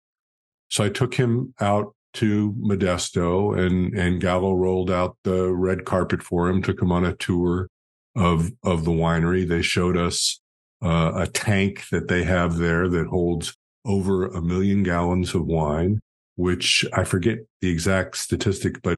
So 0.69 0.85
I 0.85 0.89
took 0.89 1.15
him 1.15 1.55
out 1.61 1.95
to 2.15 2.53
Modesto 2.61 3.59
and, 3.59 3.93
and 3.95 4.21
Gallo 4.21 4.55
rolled 4.55 4.91
out 4.91 5.17
the 5.25 5.53
red 5.53 5.85
carpet 5.85 6.23
for 6.23 6.49
him, 6.49 6.63
took 6.63 6.81
him 6.81 6.93
on 6.93 7.05
a 7.05 7.17
tour 7.17 7.69
of 8.17 8.53
of 8.63 8.85
the 8.85 8.93
winery. 8.93 9.47
They 9.47 9.63
showed 9.63 9.97
us 9.97 10.41
uh, 10.85 11.13
a 11.17 11.27
tank 11.27 11.89
that 11.91 12.09
they 12.09 12.23
have 12.23 12.57
there 12.59 12.89
that 12.89 13.07
holds 13.07 13.57
over 13.85 14.27
a 14.27 14.43
million 14.43 14.83
gallons 14.83 15.35
of 15.35 15.47
wine, 15.47 16.01
which 16.37 16.85
I 16.93 17.05
forget 17.05 17.39
the 17.61 17.71
exact 17.71 18.17
statistic, 18.19 18.83
but 18.83 18.97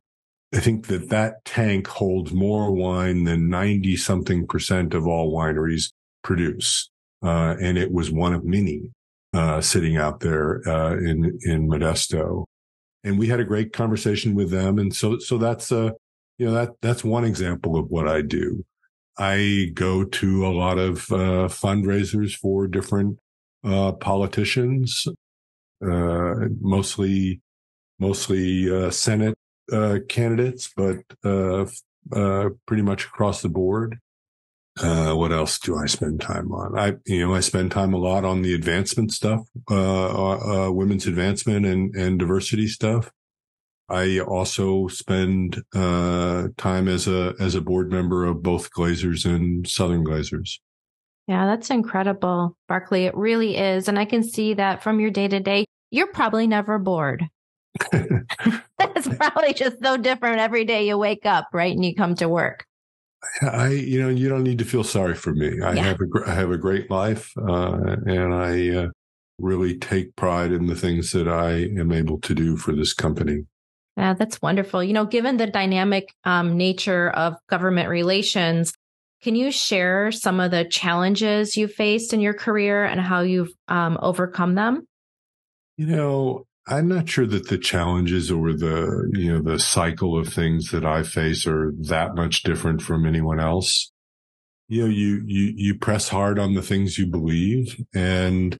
I 0.54 0.60
think 0.60 0.86
that 0.86 1.08
that 1.10 1.44
tank 1.44 1.86
holds 1.86 2.32
more 2.32 2.72
wine 2.72 3.24
than 3.24 3.48
90 3.48 3.96
something 3.96 4.46
percent 4.46 4.94
of 4.94 5.06
all 5.06 5.32
wineries 5.32 5.92
produce. 6.22 6.88
Uh, 7.22 7.56
and 7.60 7.78
it 7.78 7.92
was 7.92 8.10
one 8.10 8.34
of 8.34 8.44
many, 8.44 8.90
uh, 9.32 9.60
sitting 9.60 9.96
out 9.96 10.20
there, 10.20 10.66
uh, 10.68 10.96
in, 10.96 11.38
in 11.42 11.68
Modesto. 11.68 12.44
And 13.04 13.18
we 13.18 13.28
had 13.28 13.40
a 13.40 13.44
great 13.44 13.72
conversation 13.72 14.34
with 14.34 14.50
them. 14.50 14.78
And 14.78 14.94
so, 14.94 15.18
so 15.18 15.38
that's, 15.38 15.70
uh, 15.70 15.90
you 16.38 16.46
know, 16.46 16.52
that, 16.52 16.70
that's 16.82 17.04
one 17.04 17.24
example 17.24 17.76
of 17.76 17.90
what 17.90 18.08
I 18.08 18.22
do. 18.22 18.64
I 19.18 19.70
go 19.74 20.04
to 20.04 20.46
a 20.46 20.52
lot 20.52 20.78
of 20.78 21.10
uh, 21.10 21.48
fundraisers 21.48 22.36
for 22.36 22.66
different 22.66 23.18
uh, 23.64 23.92
politicians, 23.92 25.08
uh, 25.84 26.34
mostly 26.60 27.40
mostly 27.98 28.70
uh, 28.70 28.90
Senate 28.90 29.36
uh, 29.72 29.98
candidates, 30.08 30.70
but 30.76 30.98
uh, 31.24 31.64
pretty 32.66 32.82
much 32.82 33.06
across 33.06 33.40
the 33.40 33.48
board. 33.48 33.98
what 34.78 35.32
else 35.32 35.58
do 35.58 35.76
I 35.76 35.86
spend 35.86 36.20
time 36.20 36.52
on? 36.52 36.78
I, 36.78 36.96
you 37.06 37.26
know, 37.26 37.34
I 37.34 37.40
spend 37.40 37.72
time 37.72 37.94
a 37.94 37.98
lot 37.98 38.24
on 38.24 38.42
the 38.42 38.54
advancement 38.54 39.12
stuff, 39.12 39.48
women's 39.68 41.06
advancement 41.06 41.64
and 41.64 41.94
and 41.96 42.18
diversity 42.18 42.68
stuff. 42.68 43.10
I 43.88 44.18
also 44.20 44.88
spend 44.88 45.62
uh, 45.74 46.48
time 46.56 46.88
as 46.88 47.06
a 47.06 47.34
as 47.38 47.54
a 47.54 47.60
board 47.60 47.90
member 47.90 48.24
of 48.24 48.42
both 48.42 48.70
Glazers 48.72 49.24
and 49.24 49.66
Southern 49.66 50.04
Glazers. 50.04 50.58
Yeah, 51.28 51.46
that's 51.46 51.70
incredible, 51.70 52.56
Barkley. 52.68 53.04
It 53.04 53.16
really 53.16 53.56
is, 53.56 53.88
and 53.88 53.98
I 53.98 54.04
can 54.04 54.22
see 54.22 54.54
that 54.54 54.82
from 54.82 55.00
your 55.00 55.10
day 55.10 55.28
to 55.28 55.40
day. 55.40 55.66
You're 55.90 56.06
probably 56.08 56.46
never 56.46 56.78
bored. 56.78 57.24
that's 57.92 59.08
probably 59.16 59.52
just 59.52 59.82
so 59.82 59.96
different 59.96 60.38
every 60.38 60.64
day 60.64 60.86
you 60.86 60.98
wake 60.98 61.26
up, 61.26 61.48
right, 61.52 61.74
and 61.74 61.84
you 61.84 61.94
come 61.94 62.14
to 62.16 62.28
work. 62.28 62.64
I, 63.42 63.68
you 63.68 64.00
know, 64.00 64.08
you 64.08 64.28
don't 64.28 64.44
need 64.44 64.58
to 64.58 64.64
feel 64.64 64.84
sorry 64.84 65.14
for 65.14 65.34
me. 65.34 65.60
I 65.60 65.72
yeah. 65.72 65.82
have 65.82 66.00
a, 66.00 66.30
I 66.30 66.34
have 66.34 66.50
a 66.50 66.58
great 66.58 66.90
life, 66.90 67.32
uh, 67.36 67.96
and 68.06 68.34
I 68.34 68.70
uh, 68.70 68.88
really 69.38 69.78
take 69.78 70.16
pride 70.16 70.52
in 70.52 70.66
the 70.66 70.76
things 70.76 71.12
that 71.12 71.28
I 71.28 71.52
am 71.78 71.92
able 71.92 72.20
to 72.20 72.34
do 72.34 72.56
for 72.56 72.72
this 72.72 72.92
company. 72.92 73.46
Yeah, 73.96 74.14
that's 74.14 74.42
wonderful. 74.42 74.84
You 74.84 74.92
know, 74.92 75.06
given 75.06 75.38
the 75.38 75.46
dynamic 75.46 76.12
um, 76.24 76.56
nature 76.56 77.08
of 77.10 77.36
government 77.48 77.88
relations, 77.88 78.74
can 79.22 79.34
you 79.34 79.50
share 79.50 80.12
some 80.12 80.38
of 80.38 80.50
the 80.50 80.64
challenges 80.64 81.56
you 81.56 81.66
faced 81.66 82.12
in 82.12 82.20
your 82.20 82.34
career 82.34 82.84
and 82.84 83.00
how 83.00 83.22
you've 83.22 83.52
um, 83.68 83.98
overcome 84.02 84.54
them? 84.54 84.86
You 85.78 85.86
know, 85.86 86.46
I'm 86.68 86.88
not 86.88 87.08
sure 87.08 87.26
that 87.26 87.48
the 87.48 87.58
challenges 87.58 88.30
or 88.30 88.52
the 88.52 89.10
you 89.14 89.32
know 89.32 89.40
the 89.40 89.58
cycle 89.58 90.18
of 90.18 90.28
things 90.28 90.70
that 90.72 90.84
I 90.84 91.02
face 91.02 91.46
are 91.46 91.72
that 91.80 92.14
much 92.14 92.42
different 92.42 92.82
from 92.82 93.06
anyone 93.06 93.40
else. 93.40 93.90
You 94.68 94.82
know, 94.82 94.88
you 94.88 95.22
you 95.24 95.52
you 95.56 95.78
press 95.78 96.08
hard 96.08 96.38
on 96.38 96.54
the 96.54 96.62
things 96.62 96.98
you 96.98 97.06
believe, 97.06 97.82
and 97.94 98.56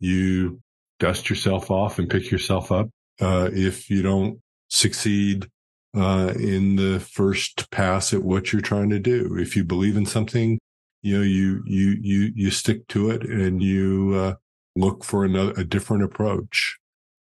you 0.00 0.60
dust 0.98 1.30
yourself 1.30 1.70
off 1.70 1.98
and 1.98 2.10
pick 2.10 2.30
yourself 2.30 2.70
up. 2.70 2.88
Uh, 3.20 3.48
if 3.52 3.88
you 3.88 4.02
don't 4.02 4.40
succeed 4.68 5.48
uh, 5.96 6.32
in 6.38 6.76
the 6.76 7.00
first 7.00 7.70
pass 7.70 8.12
at 8.12 8.22
what 8.22 8.52
you're 8.52 8.62
trying 8.62 8.90
to 8.90 8.98
do. 8.98 9.36
If 9.38 9.56
you 9.56 9.64
believe 9.64 9.96
in 9.96 10.06
something, 10.06 10.58
you 11.02 11.16
know, 11.16 11.24
you, 11.24 11.62
you, 11.66 11.96
you, 12.00 12.32
you 12.34 12.50
stick 12.50 12.86
to 12.88 13.10
it 13.10 13.22
and 13.22 13.62
you, 13.62 14.14
uh, 14.14 14.34
look 14.76 15.02
for 15.04 15.24
another, 15.24 15.52
a 15.56 15.64
different 15.64 16.04
approach. 16.04 16.76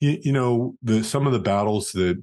You, 0.00 0.18
you 0.22 0.32
know, 0.32 0.76
the, 0.82 1.04
some 1.04 1.26
of 1.26 1.32
the 1.32 1.38
battles 1.38 1.92
that 1.92 2.22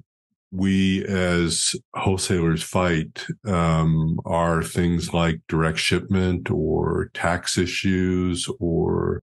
we 0.50 1.04
as 1.06 1.74
wholesalers 1.94 2.62
fight, 2.62 3.24
um, 3.46 4.18
are 4.26 4.62
things 4.62 5.14
like 5.14 5.40
direct 5.48 5.78
shipment 5.78 6.50
or 6.50 7.10
tax 7.14 7.56
issues, 7.56 8.48
or 8.60 9.22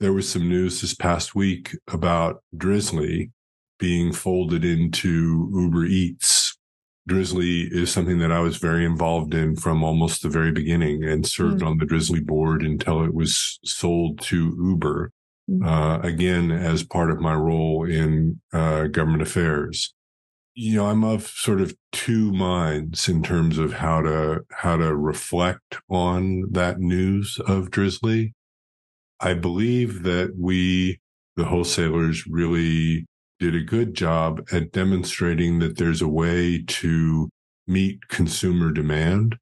there 0.00 0.12
was 0.12 0.28
some 0.28 0.48
news 0.48 0.80
this 0.80 0.94
past 0.94 1.34
week 1.34 1.76
about 1.88 2.42
Drizly, 2.54 3.30
being 3.80 4.12
folded 4.12 4.64
into 4.64 5.50
Uber 5.52 5.86
Eats. 5.86 6.56
Drizly 7.08 7.66
is 7.72 7.90
something 7.90 8.18
that 8.18 8.30
I 8.30 8.40
was 8.40 8.58
very 8.58 8.84
involved 8.84 9.34
in 9.34 9.56
from 9.56 9.82
almost 9.82 10.22
the 10.22 10.28
very 10.28 10.52
beginning 10.52 11.02
and 11.02 11.26
served 11.26 11.62
mm. 11.62 11.66
on 11.66 11.78
the 11.78 11.86
Drizly 11.86 12.24
board 12.24 12.62
until 12.62 13.02
it 13.02 13.14
was 13.14 13.58
sold 13.64 14.20
to 14.22 14.56
Uber. 14.62 15.10
Mm. 15.50 15.66
Uh, 15.66 16.00
again, 16.06 16.52
as 16.52 16.84
part 16.84 17.10
of 17.10 17.20
my 17.20 17.34
role 17.34 17.84
in 17.84 18.40
uh, 18.52 18.84
government 18.84 19.22
affairs. 19.22 19.92
You 20.54 20.76
know, 20.76 20.86
I'm 20.86 21.02
of 21.02 21.26
sort 21.26 21.60
of 21.60 21.74
two 21.90 22.32
minds 22.32 23.08
in 23.08 23.22
terms 23.22 23.56
of 23.56 23.72
how 23.72 24.02
to 24.02 24.40
how 24.50 24.76
to 24.76 24.94
reflect 24.94 25.78
on 25.88 26.44
that 26.50 26.80
news 26.80 27.40
of 27.46 27.70
Drizly. 27.70 28.34
I 29.20 29.34
believe 29.34 30.02
that 30.02 30.34
we, 30.38 31.00
the 31.36 31.44
wholesalers, 31.44 32.26
really 32.26 33.06
did 33.40 33.54
a 33.54 33.60
good 33.60 33.94
job 33.94 34.46
at 34.52 34.70
demonstrating 34.70 35.58
that 35.58 35.78
there's 35.78 36.02
a 36.02 36.08
way 36.08 36.62
to 36.66 37.28
meet 37.66 38.06
consumer 38.08 38.70
demand 38.70 39.36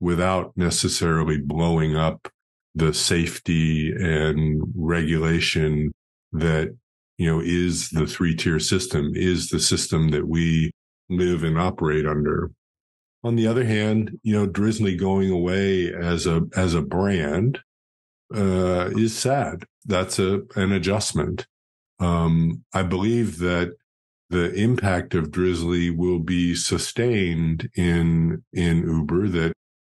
without 0.00 0.52
necessarily 0.56 1.38
blowing 1.38 1.96
up 1.96 2.28
the 2.74 2.92
safety 2.92 3.92
and 3.92 4.60
regulation 4.74 5.92
that 6.32 6.76
you 7.16 7.30
know 7.30 7.40
is 7.40 7.90
the 7.90 8.06
three 8.06 8.34
tier 8.34 8.58
system 8.58 9.12
is 9.14 9.48
the 9.48 9.60
system 9.60 10.08
that 10.08 10.26
we 10.26 10.72
live 11.08 11.44
and 11.44 11.58
operate 11.58 12.06
under. 12.06 12.50
On 13.22 13.36
the 13.36 13.46
other 13.46 13.64
hand 13.64 14.18
you 14.24 14.34
know 14.34 14.48
drizly 14.48 14.98
going 14.98 15.30
away 15.30 15.94
as 15.94 16.26
a 16.26 16.42
as 16.56 16.74
a 16.74 16.82
brand 16.82 17.60
uh, 18.34 18.90
is 18.96 19.16
sad. 19.16 19.64
That's 19.84 20.18
a 20.18 20.42
an 20.56 20.72
adjustment 20.72 21.46
um, 22.00 22.64
I 22.72 22.82
believe 22.82 23.38
that 23.38 23.74
the 24.30 24.52
impact 24.54 25.14
of 25.14 25.30
Drizly 25.30 25.94
will 25.94 26.18
be 26.18 26.54
sustained 26.54 27.68
in 27.76 28.42
in 28.52 28.82
Uber. 28.82 29.28
That 29.28 29.52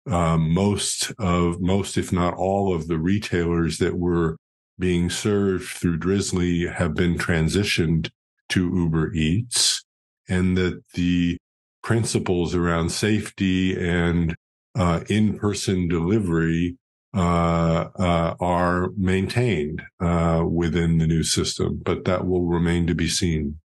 uh, 0.10 0.38
most 0.38 1.12
of 1.20 1.60
most, 1.62 1.98
if 1.98 2.12
not 2.12 2.34
all, 2.36 2.74
of 2.74 2.88
the 2.88 2.98
retailers 2.98 3.78
that 3.80 3.98
were 3.98 4.38
being 4.78 5.10
served 5.10 5.68
through 5.68 6.00
Drizly 6.00 6.72
have 6.72 6.94
been 6.94 7.18
transitioned 7.18 8.10
to 8.50 8.74
Uber 8.74 9.14
Eats, 9.14 9.84
and 10.28 10.58
that 10.58 10.82
the 10.94 11.38
principles 11.84 12.56
around 12.56 12.92
safety 12.92 13.78
and 13.78 14.36
uh, 14.76 15.02
in-person 15.10 15.88
delivery 15.88 16.78
Uh, 17.12 17.90
uh, 17.98 18.36
are 18.40 18.90
maintained 18.96 19.82
uh, 20.00 20.44
within 20.48 21.00
the 21.00 21.08
new 21.08 21.24
system, 21.24 21.82
but 21.84 22.06
that 22.06 22.28
will 22.28 22.46
remain 22.46 22.86
to 22.86 22.94
be 22.94 23.08
seen. 23.08 23.60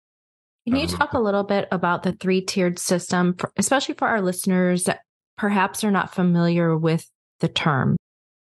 Can 0.67 0.75
you 0.75 0.83
uh, 0.83 0.87
talk 0.87 1.13
a 1.13 1.19
little 1.19 1.43
bit 1.43 1.67
about 1.71 2.03
the 2.03 2.11
three 2.11 2.41
tiered 2.41 2.77
system, 2.77 3.35
especially 3.57 3.95
for 3.95 4.07
our 4.07 4.21
listeners 4.21 4.83
that 4.83 4.99
perhaps 5.39 5.83
are 5.83 5.89
not 5.89 6.13
familiar 6.13 6.77
with 6.77 7.09
the 7.39 7.47
term? 7.47 7.97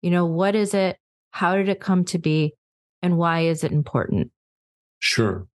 You 0.01 0.09
know, 0.09 0.25
what 0.25 0.55
is 0.55 0.73
it? 0.73 0.97
How 1.29 1.55
did 1.55 1.69
it 1.69 1.79
come 1.79 2.03
to 2.05 2.17
be? 2.17 2.55
And 3.03 3.19
why 3.19 3.41
is 3.41 3.63
it 3.63 3.71
important? 3.71 4.31
Sure. 4.97 5.45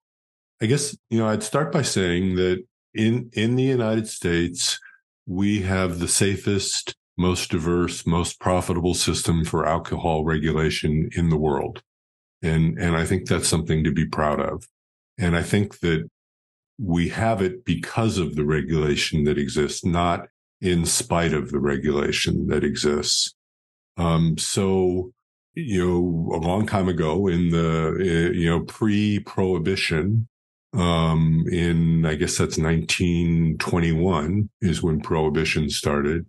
I 0.62 0.66
guess, 0.66 0.96
you 1.10 1.18
know, 1.18 1.26
I'd 1.26 1.42
start 1.42 1.72
by 1.72 1.82
saying 1.82 2.36
that 2.36 2.62
in, 2.94 3.30
in 3.32 3.56
the 3.56 3.64
United 3.64 4.06
States, 4.06 4.78
we 5.26 5.62
have 5.62 5.98
the 5.98 6.08
safest, 6.08 6.94
most 7.16 7.50
diverse, 7.50 8.06
most 8.06 8.40
profitable 8.40 8.94
system 8.94 9.44
for 9.44 9.66
alcohol 9.66 10.24
regulation 10.24 11.08
in 11.16 11.30
the 11.30 11.36
world. 11.36 11.82
And, 12.42 12.78
and 12.78 12.96
I 12.96 13.04
think 13.04 13.26
that's 13.26 13.48
something 13.48 13.82
to 13.84 13.92
be 13.92 14.06
proud 14.06 14.40
of. 14.40 14.66
And 15.18 15.36
I 15.36 15.42
think 15.42 15.80
that 15.80 16.08
we 16.78 17.08
have 17.08 17.40
it 17.40 17.64
because 17.64 18.18
of 18.18 18.36
the 18.36 18.44
regulation 18.44 19.24
that 19.24 19.38
exists, 19.38 19.84
not 19.84 20.28
in 20.60 20.84
spite 20.84 21.32
of 21.32 21.50
the 21.50 21.58
regulation 21.58 22.46
that 22.48 22.64
exists. 22.64 23.34
Um, 23.96 24.36
so, 24.36 25.12
you 25.54 25.86
know, 25.86 26.36
a 26.36 26.40
long 26.40 26.66
time 26.66 26.88
ago 26.88 27.28
in 27.28 27.48
the, 27.48 27.96
uh, 27.98 28.32
you 28.32 28.50
know, 28.50 28.60
pre 28.60 29.20
prohibition, 29.20 30.28
um, 30.74 31.46
in, 31.50 32.04
I 32.04 32.14
guess 32.14 32.36
that's 32.36 32.58
1921 32.58 34.50
is 34.60 34.82
when 34.82 35.00
prohibition 35.00 35.70
started. 35.70 36.26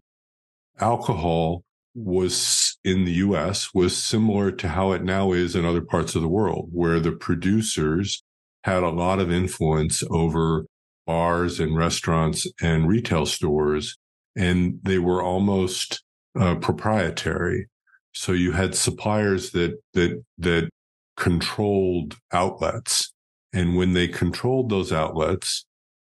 Alcohol 0.80 1.64
was 1.96 2.78
in 2.84 3.06
the 3.06 3.14
US 3.14 3.74
was 3.74 3.98
similar 3.98 4.52
to 4.52 4.68
how 4.68 4.92
it 4.92 5.04
now 5.04 5.32
is 5.32 5.56
in 5.56 5.66
other 5.66 5.82
parts 5.82 6.16
of 6.16 6.22
the 6.22 6.28
world, 6.28 6.70
where 6.72 7.00
the 7.00 7.12
producers 7.12 8.24
had 8.64 8.84
a 8.84 8.90
lot 8.90 9.20
of 9.20 9.32
influence 9.32 10.04
over 10.10 10.66
bars 11.08 11.60
and 11.60 11.76
restaurants 11.76 12.46
and 12.62 12.88
retail 12.88 13.26
stores, 13.26 13.98
and 14.36 14.80
they 14.84 15.00
were 15.00 15.24
almost 15.24 16.04
uh, 16.40 16.56
proprietary. 16.56 17.68
So 18.14 18.34
you 18.34 18.52
had 18.52 18.76
suppliers 18.76 19.52
that 19.52 19.80
that 19.94 20.24
that 20.38 20.70
controlled 21.16 22.18
outlets, 22.32 23.14
and 23.54 23.76
when 23.76 23.94
they 23.94 24.08
controlled 24.08 24.70
those 24.70 24.92
outlets, 24.92 25.66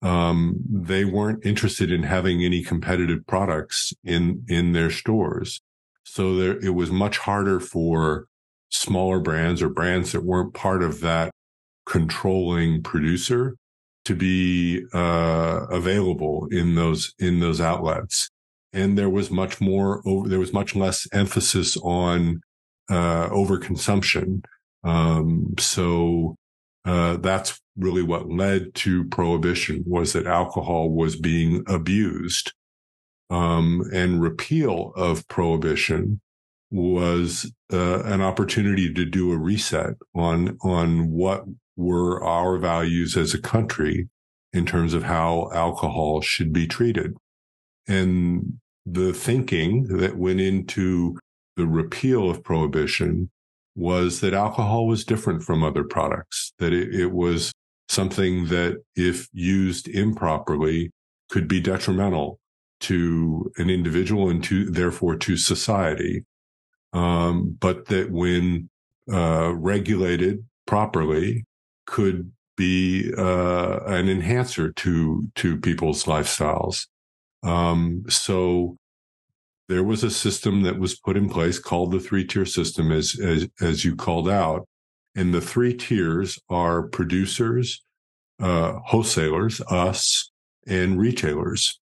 um, 0.05 0.57
they 0.69 1.03
weren't 1.03 1.43
interested 1.43 1.91
in 1.91 2.03
having 2.03 2.43
any 2.43 2.63
competitive 2.63 3.25
products 3.25 3.91
in 4.03 4.45
in 4.47 4.73
their 4.73 4.91
stores. 4.91 5.61
So 6.03 6.35
there, 6.35 6.59
it 6.59 6.75
was 6.75 6.91
much 6.91 7.17
harder 7.17 7.59
for 7.59 8.27
smaller 8.69 9.19
brands 9.19 9.63
or 9.63 9.69
brands 9.69 10.11
that 10.11 10.23
weren't 10.23 10.53
part 10.53 10.83
of 10.83 10.99
that 11.01 11.31
controlling 11.87 12.83
producer 12.83 13.55
to 14.05 14.15
be 14.15 14.85
uh, 14.93 15.65
available 15.71 16.47
in 16.51 16.75
those 16.75 17.13
in 17.17 17.39
those 17.39 17.59
outlets. 17.59 18.29
And 18.73 18.97
there 18.97 19.09
was 19.09 19.31
much 19.31 19.59
more 19.59 20.03
over, 20.05 20.29
there 20.29 20.39
was 20.39 20.53
much 20.53 20.75
less 20.75 21.07
emphasis 21.13 21.77
on 21.77 22.41
uh, 22.89 23.29
overconsumption. 23.29 24.43
Um, 24.83 25.55
so 25.57 26.35
uh, 26.85 27.17
that's 27.17 27.59
really 27.75 28.03
what 28.03 28.29
led 28.29 28.73
to 28.75 29.03
prohibition 29.05 29.83
was 29.85 30.13
that 30.13 30.27
alcohol 30.27 30.89
was 30.89 31.15
being 31.15 31.63
abused. 31.67 32.53
Um, 33.31 33.89
and 33.91 34.21
repeal 34.21 34.93
of 34.95 35.27
prohibition 35.27 36.21
was 36.69 37.51
uh, 37.73 38.03
an 38.03 38.21
opportunity 38.21 38.93
to 38.93 39.05
do 39.05 39.31
a 39.31 39.37
reset 39.37 39.95
on 40.13 40.57
on 40.61 41.09
what 41.09 41.45
were 41.75 42.23
our 42.23 42.57
values 42.57 43.17
as 43.17 43.33
a 43.33 43.41
country 43.41 44.09
in 44.53 44.65
terms 44.65 44.93
of 44.93 45.03
how 45.03 45.49
alcohol 45.53 46.21
should 46.21 46.53
be 46.53 46.67
treated. 46.67 47.15
And 47.87 48.59
the 48.85 49.11
thinking 49.11 49.85
that 49.97 50.17
went 50.17 50.39
into 50.39 51.17
the 51.57 51.65
repeal 51.65 52.29
of 52.29 52.43
prohibition 52.43 53.29
was 53.75 54.21
that 54.21 54.33
alcohol 54.33 54.87
was 54.87 55.03
different 55.03 55.43
from 55.43 55.63
other 55.63 55.83
products, 55.83 56.53
that 56.59 56.73
it, 56.73 56.93
it 56.93 57.11
was 57.11 57.51
something 57.89 58.47
that 58.47 58.81
if 58.95 59.27
used 59.33 59.87
improperly 59.87 60.91
could 61.29 61.47
be 61.47 61.59
detrimental 61.59 62.39
to 62.79 63.51
an 63.57 63.69
individual 63.69 64.29
and 64.29 64.43
to 64.43 64.69
therefore 64.69 65.15
to 65.15 65.37
society. 65.37 66.25
Um, 66.93 67.57
but 67.59 67.87
that 67.87 68.11
when 68.11 68.69
uh, 69.11 69.53
regulated 69.55 70.45
properly, 70.65 71.45
could 71.85 72.31
be 72.57 73.13
uh, 73.17 73.79
an 73.85 74.09
enhancer 74.09 74.71
to 74.71 75.27
to 75.35 75.57
people's 75.57 76.05
lifestyles. 76.05 76.87
Um, 77.43 78.05
so 78.09 78.77
there 79.67 79.83
was 79.83 80.03
a 80.03 80.11
system 80.11 80.61
that 80.63 80.79
was 80.79 80.99
put 80.99 81.17
in 81.17 81.29
place 81.29 81.59
called 81.59 81.91
the 81.91 81.99
three 81.99 82.25
tier 82.25 82.45
system, 82.45 82.91
as, 82.91 83.19
as 83.19 83.47
as 83.61 83.83
you 83.83 83.95
called 83.95 84.29
out, 84.29 84.67
and 85.15 85.33
the 85.33 85.41
three 85.41 85.73
tiers 85.73 86.39
are 86.49 86.83
producers, 86.83 87.83
uh, 88.39 88.73
wholesalers, 88.85 89.61
us, 89.61 90.31
and 90.67 90.99
retailers. 90.99 91.79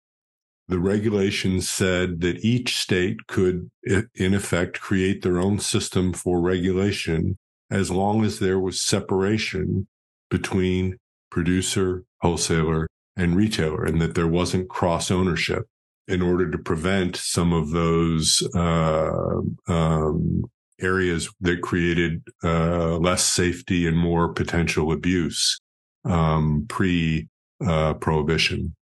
The 0.69 0.79
regulations 0.79 1.69
said 1.69 2.21
that 2.21 2.45
each 2.45 2.77
state 2.77 3.27
could, 3.27 3.69
in 4.15 4.33
effect, 4.33 4.79
create 4.79 5.21
their 5.21 5.37
own 5.37 5.59
system 5.59 6.13
for 6.13 6.39
regulation 6.39 7.37
as 7.69 7.91
long 7.91 8.23
as 8.23 8.39
there 8.39 8.59
was 8.59 8.81
separation 8.81 9.87
between 10.29 10.97
producer, 11.29 12.05
wholesaler, 12.21 12.87
and 13.17 13.35
retailer, 13.35 13.83
and 13.83 14.01
that 14.01 14.15
there 14.15 14.27
wasn't 14.27 14.69
cross 14.69 15.11
ownership 15.11 15.67
in 16.07 16.21
order 16.21 16.49
to 16.49 16.57
prevent 16.57 17.15
some 17.15 17.53
of 17.53 17.71
those 17.71 18.43
uh, 18.55 19.41
um, 19.67 20.43
areas 20.81 21.29
that 21.41 21.61
created 21.61 22.21
uh, 22.43 22.97
less 22.97 23.23
safety 23.23 23.87
and 23.87 23.97
more 23.97 24.33
potential 24.33 24.91
abuse 24.91 25.59
um, 26.05 26.65
pre 26.67 27.27
uh, 27.65 27.93
prohibition. 27.95 28.75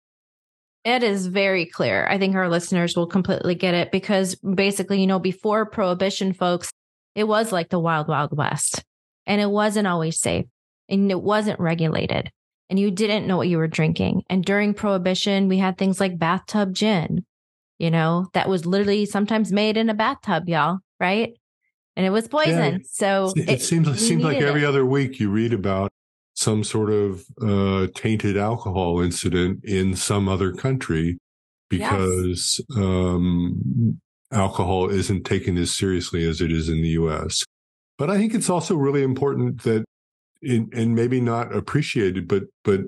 It 0.85 1.03
is 1.03 1.27
very 1.27 1.67
clear. 1.67 2.07
I 2.07 2.17
think 2.19 2.35
our 2.35 2.49
listeners 2.49 2.97
will 2.97 3.07
completely 3.07 3.55
get 3.55 3.75
it 3.75 3.93
because 3.93 4.35
basically, 4.37 5.01
you 5.01 5.07
know, 5.07 5.19
before 5.19 5.67
prohibition, 5.67 6.33
folks, 6.33 6.71
it 7.15 7.25
was 7.25 7.53
like 7.53 7.69
the 7.69 7.79
wild, 7.79 8.09
wild 8.09 8.35
west 8.37 8.83
and 9.27 9.41
it 9.41 9.51
wasn't 9.51 9.87
always 9.87 10.19
safe 10.19 10.47
and 10.89 11.11
it 11.11 11.21
wasn't 11.21 11.61
regulated 11.61 12.31
and 12.71 12.79
you 12.79 12.91
didn't 12.91 13.27
know 13.27 13.37
what 13.37 13.49
you 13.49 13.59
were 13.59 13.69
drinking. 13.69 14.23
And 14.31 14.45
during 14.45 14.73
prohibition, 14.73 15.49
we 15.49 15.59
had 15.59 15.77
things 15.77 15.99
like 15.99 16.19
bathtub 16.19 16.73
gin, 16.73 17.27
you 17.79 17.91
know, 17.91 18.29
that 18.33 18.49
was 18.49 18.65
literally 18.65 19.05
sometimes 19.05 19.53
made 19.53 19.77
in 19.77 19.91
a 19.91 19.95
bathtub, 19.95 20.49
y'all, 20.49 20.79
right? 21.01 21.33
And 21.97 22.07
it 22.07 22.11
was 22.11 22.29
poison. 22.29 22.75
Yeah, 22.75 22.79
so 22.89 23.33
it, 23.37 23.51
it 23.51 23.63
seems, 23.63 23.89
it 23.89 23.99
seems 23.99 24.23
like 24.23 24.41
every 24.41 24.63
it. 24.63 24.67
other 24.67 24.87
week 24.87 25.19
you 25.19 25.31
read 25.31 25.53
about 25.53 25.91
some 26.35 26.63
sort 26.63 26.91
of 26.91 27.25
uh, 27.43 27.89
tainted 27.95 28.37
alcohol 28.37 29.01
incident 29.01 29.65
in 29.65 29.97
some 29.97 30.29
other 30.29 30.53
country 30.53 31.19
because 31.69 32.61
yes. 32.69 32.79
um, 32.79 34.01
alcohol 34.33 34.89
isn't 34.89 35.25
taken 35.25 35.59
as 35.59 35.77
seriously 35.77 36.27
as 36.27 36.41
it 36.41 36.53
is 36.53 36.69
in 36.69 36.81
the 36.83 36.91
US. 36.91 37.43
But 37.99 38.11
I 38.11 38.17
think 38.17 38.33
it's 38.33 38.49
also 38.49 38.77
really 38.77 39.03
important 39.03 39.65
that 39.65 39.85
in, 40.43 40.71
and 40.73 40.95
maybe 40.95 41.21
not 41.21 41.55
appreciated, 41.55 42.29
but 42.29 42.45
but 42.65 42.81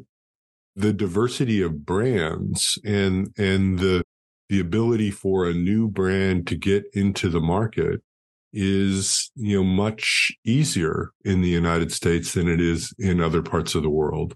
the 0.74 0.92
diversity 0.92 1.62
of 1.62 1.84
brands 1.84 2.78
and 2.84 3.32
and 3.36 3.78
the 3.78 4.02
the 4.48 4.60
ability 4.60 5.10
for 5.10 5.46
a 5.46 5.54
new 5.54 5.88
brand 5.88 6.46
to 6.46 6.56
get 6.56 6.84
into 6.92 7.28
the 7.28 7.40
market 7.40 8.00
is 8.52 9.30
you 9.34 9.56
know 9.56 9.64
much 9.64 10.32
easier 10.44 11.10
in 11.24 11.40
the 11.40 11.48
United 11.48 11.92
States 11.92 12.34
than 12.34 12.48
it 12.48 12.60
is 12.60 12.94
in 12.98 13.20
other 13.20 13.42
parts 13.42 13.74
of 13.74 13.82
the 13.82 13.90
world 13.90 14.34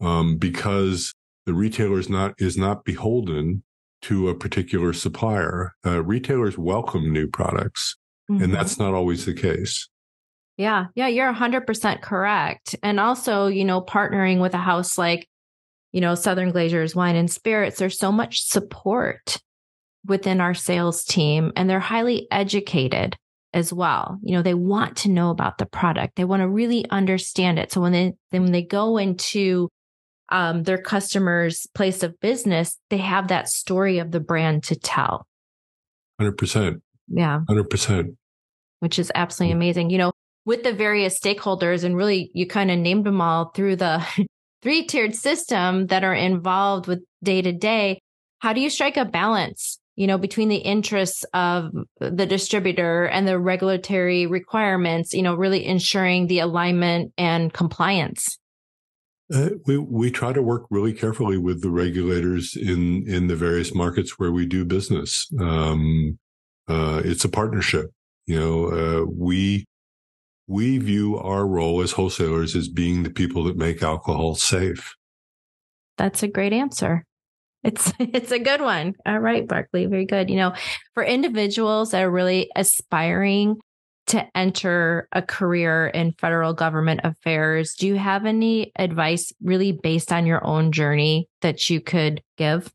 um, 0.00 0.36
because 0.36 1.14
the 1.46 1.54
retailer 1.54 1.98
is 1.98 2.08
not 2.08 2.34
is 2.38 2.56
not 2.56 2.84
beholden 2.84 3.62
to 4.02 4.28
a 4.28 4.34
particular 4.34 4.92
supplier. 4.92 5.74
Uh, 5.86 6.02
retailers 6.02 6.58
welcome 6.58 7.12
new 7.12 7.28
products, 7.28 7.96
mm-hmm. 8.30 8.42
and 8.42 8.52
that's 8.52 8.78
not 8.78 8.94
always 8.94 9.24
the 9.24 9.34
case. 9.34 9.88
Yeah. 10.56 10.86
Yeah. 10.94 11.08
You're 11.08 11.32
100% 11.32 12.02
correct. 12.02 12.76
And 12.82 13.00
also, 13.00 13.46
you 13.46 13.64
know, 13.64 13.80
partnering 13.80 14.40
with 14.40 14.54
a 14.54 14.58
house 14.58 14.98
like, 14.98 15.28
you 15.92 16.00
know, 16.00 16.14
Southern 16.14 16.52
Glazers 16.52 16.94
Wine 16.94 17.16
and 17.16 17.30
Spirits, 17.30 17.78
there's 17.78 17.98
so 17.98 18.12
much 18.12 18.42
support 18.42 19.38
within 20.06 20.40
our 20.40 20.54
sales 20.54 21.04
team 21.04 21.52
and 21.56 21.68
they're 21.68 21.80
highly 21.80 22.26
educated 22.30 23.16
as 23.54 23.72
well. 23.72 24.18
You 24.22 24.36
know, 24.36 24.42
they 24.42 24.54
want 24.54 24.96
to 24.98 25.10
know 25.10 25.30
about 25.30 25.58
the 25.58 25.66
product. 25.66 26.16
They 26.16 26.24
want 26.24 26.40
to 26.40 26.48
really 26.48 26.88
understand 26.90 27.58
it. 27.58 27.72
So 27.72 27.80
when 27.80 27.92
they, 27.92 28.14
then 28.30 28.42
when 28.42 28.52
they 28.52 28.62
go 28.62 28.96
into 28.96 29.68
um, 30.30 30.62
their 30.62 30.78
customer's 30.78 31.66
place 31.74 32.02
of 32.02 32.18
business, 32.20 32.78
they 32.88 32.98
have 32.98 33.28
that 33.28 33.48
story 33.48 33.98
of 33.98 34.10
the 34.10 34.20
brand 34.20 34.64
to 34.64 34.76
tell. 34.76 35.26
100%. 36.20 36.80
Yeah. 37.08 37.40
100%. 37.48 38.16
Which 38.80 38.98
is 38.98 39.12
absolutely 39.14 39.52
amazing. 39.52 39.90
You 39.90 39.98
know, 39.98 40.12
with 40.44 40.62
the 40.62 40.72
various 40.72 41.18
stakeholders 41.18 41.84
and 41.84 41.96
really 41.96 42.30
you 42.34 42.46
kind 42.46 42.70
of 42.70 42.78
named 42.78 43.04
them 43.04 43.20
all 43.20 43.50
through 43.50 43.76
the 43.76 44.04
three 44.62 44.84
tiered 44.86 45.14
system 45.14 45.86
that 45.88 46.04
are 46.04 46.14
involved 46.14 46.86
with 46.86 47.00
day 47.22 47.42
to 47.42 47.52
day. 47.52 48.00
How 48.40 48.52
do 48.52 48.60
you 48.60 48.70
strike 48.70 48.96
a 48.96 49.04
balance 49.04 49.78
you 49.96 50.06
know, 50.06 50.18
between 50.18 50.48
the 50.48 50.56
interests 50.56 51.24
of 51.34 51.70
the 51.98 52.26
distributor 52.26 53.04
and 53.04 53.28
the 53.28 53.38
regulatory 53.38 54.26
requirements, 54.26 55.12
you 55.12 55.22
know, 55.22 55.34
really 55.34 55.66
ensuring 55.66 56.26
the 56.26 56.38
alignment 56.38 57.12
and 57.18 57.52
compliance? 57.52 58.38
Uh, 59.32 59.50
we 59.66 59.78
we 59.78 60.10
try 60.10 60.32
to 60.32 60.42
work 60.42 60.64
really 60.70 60.92
carefully 60.92 61.38
with 61.38 61.62
the 61.62 61.70
regulators 61.70 62.56
in 62.56 63.06
in 63.06 63.28
the 63.28 63.36
various 63.36 63.74
markets 63.74 64.18
where 64.18 64.32
we 64.32 64.46
do 64.46 64.64
business. 64.64 65.30
Um, 65.38 66.18
uh, 66.68 67.02
it's 67.04 67.24
a 67.24 67.28
partnership. 67.28 67.90
You 68.26 68.38
know, 68.38 68.66
uh, 68.66 69.04
we 69.04 69.64
we 70.52 70.76
view 70.76 71.18
our 71.18 71.46
role 71.46 71.80
as 71.80 71.92
wholesalers 71.92 72.54
as 72.54 72.68
being 72.68 73.02
the 73.02 73.10
people 73.10 73.44
that 73.44 73.56
make 73.56 73.82
alcohol 73.82 74.34
safe. 74.34 74.94
That's 75.96 76.22
a 76.22 76.28
great 76.28 76.52
answer. 76.52 77.04
It's 77.64 77.92
it's 77.98 78.32
a 78.32 78.38
good 78.38 78.60
one. 78.60 78.94
All 79.06 79.18
right, 79.18 79.48
Barkley, 79.48 79.86
very 79.86 80.04
good. 80.04 80.28
You 80.28 80.36
know, 80.36 80.54
for 80.94 81.02
individuals 81.02 81.92
that 81.92 82.02
are 82.02 82.10
really 82.10 82.50
aspiring 82.54 83.56
to 84.08 84.26
enter 84.36 85.08
a 85.12 85.22
career 85.22 85.86
in 85.86 86.12
federal 86.12 86.52
government 86.52 87.00
affairs, 87.04 87.74
do 87.78 87.86
you 87.86 87.96
have 87.96 88.26
any 88.26 88.72
advice 88.76 89.32
really 89.42 89.72
based 89.72 90.12
on 90.12 90.26
your 90.26 90.44
own 90.44 90.70
journey 90.70 91.28
that 91.40 91.70
you 91.70 91.80
could 91.80 92.22
give? 92.36 92.70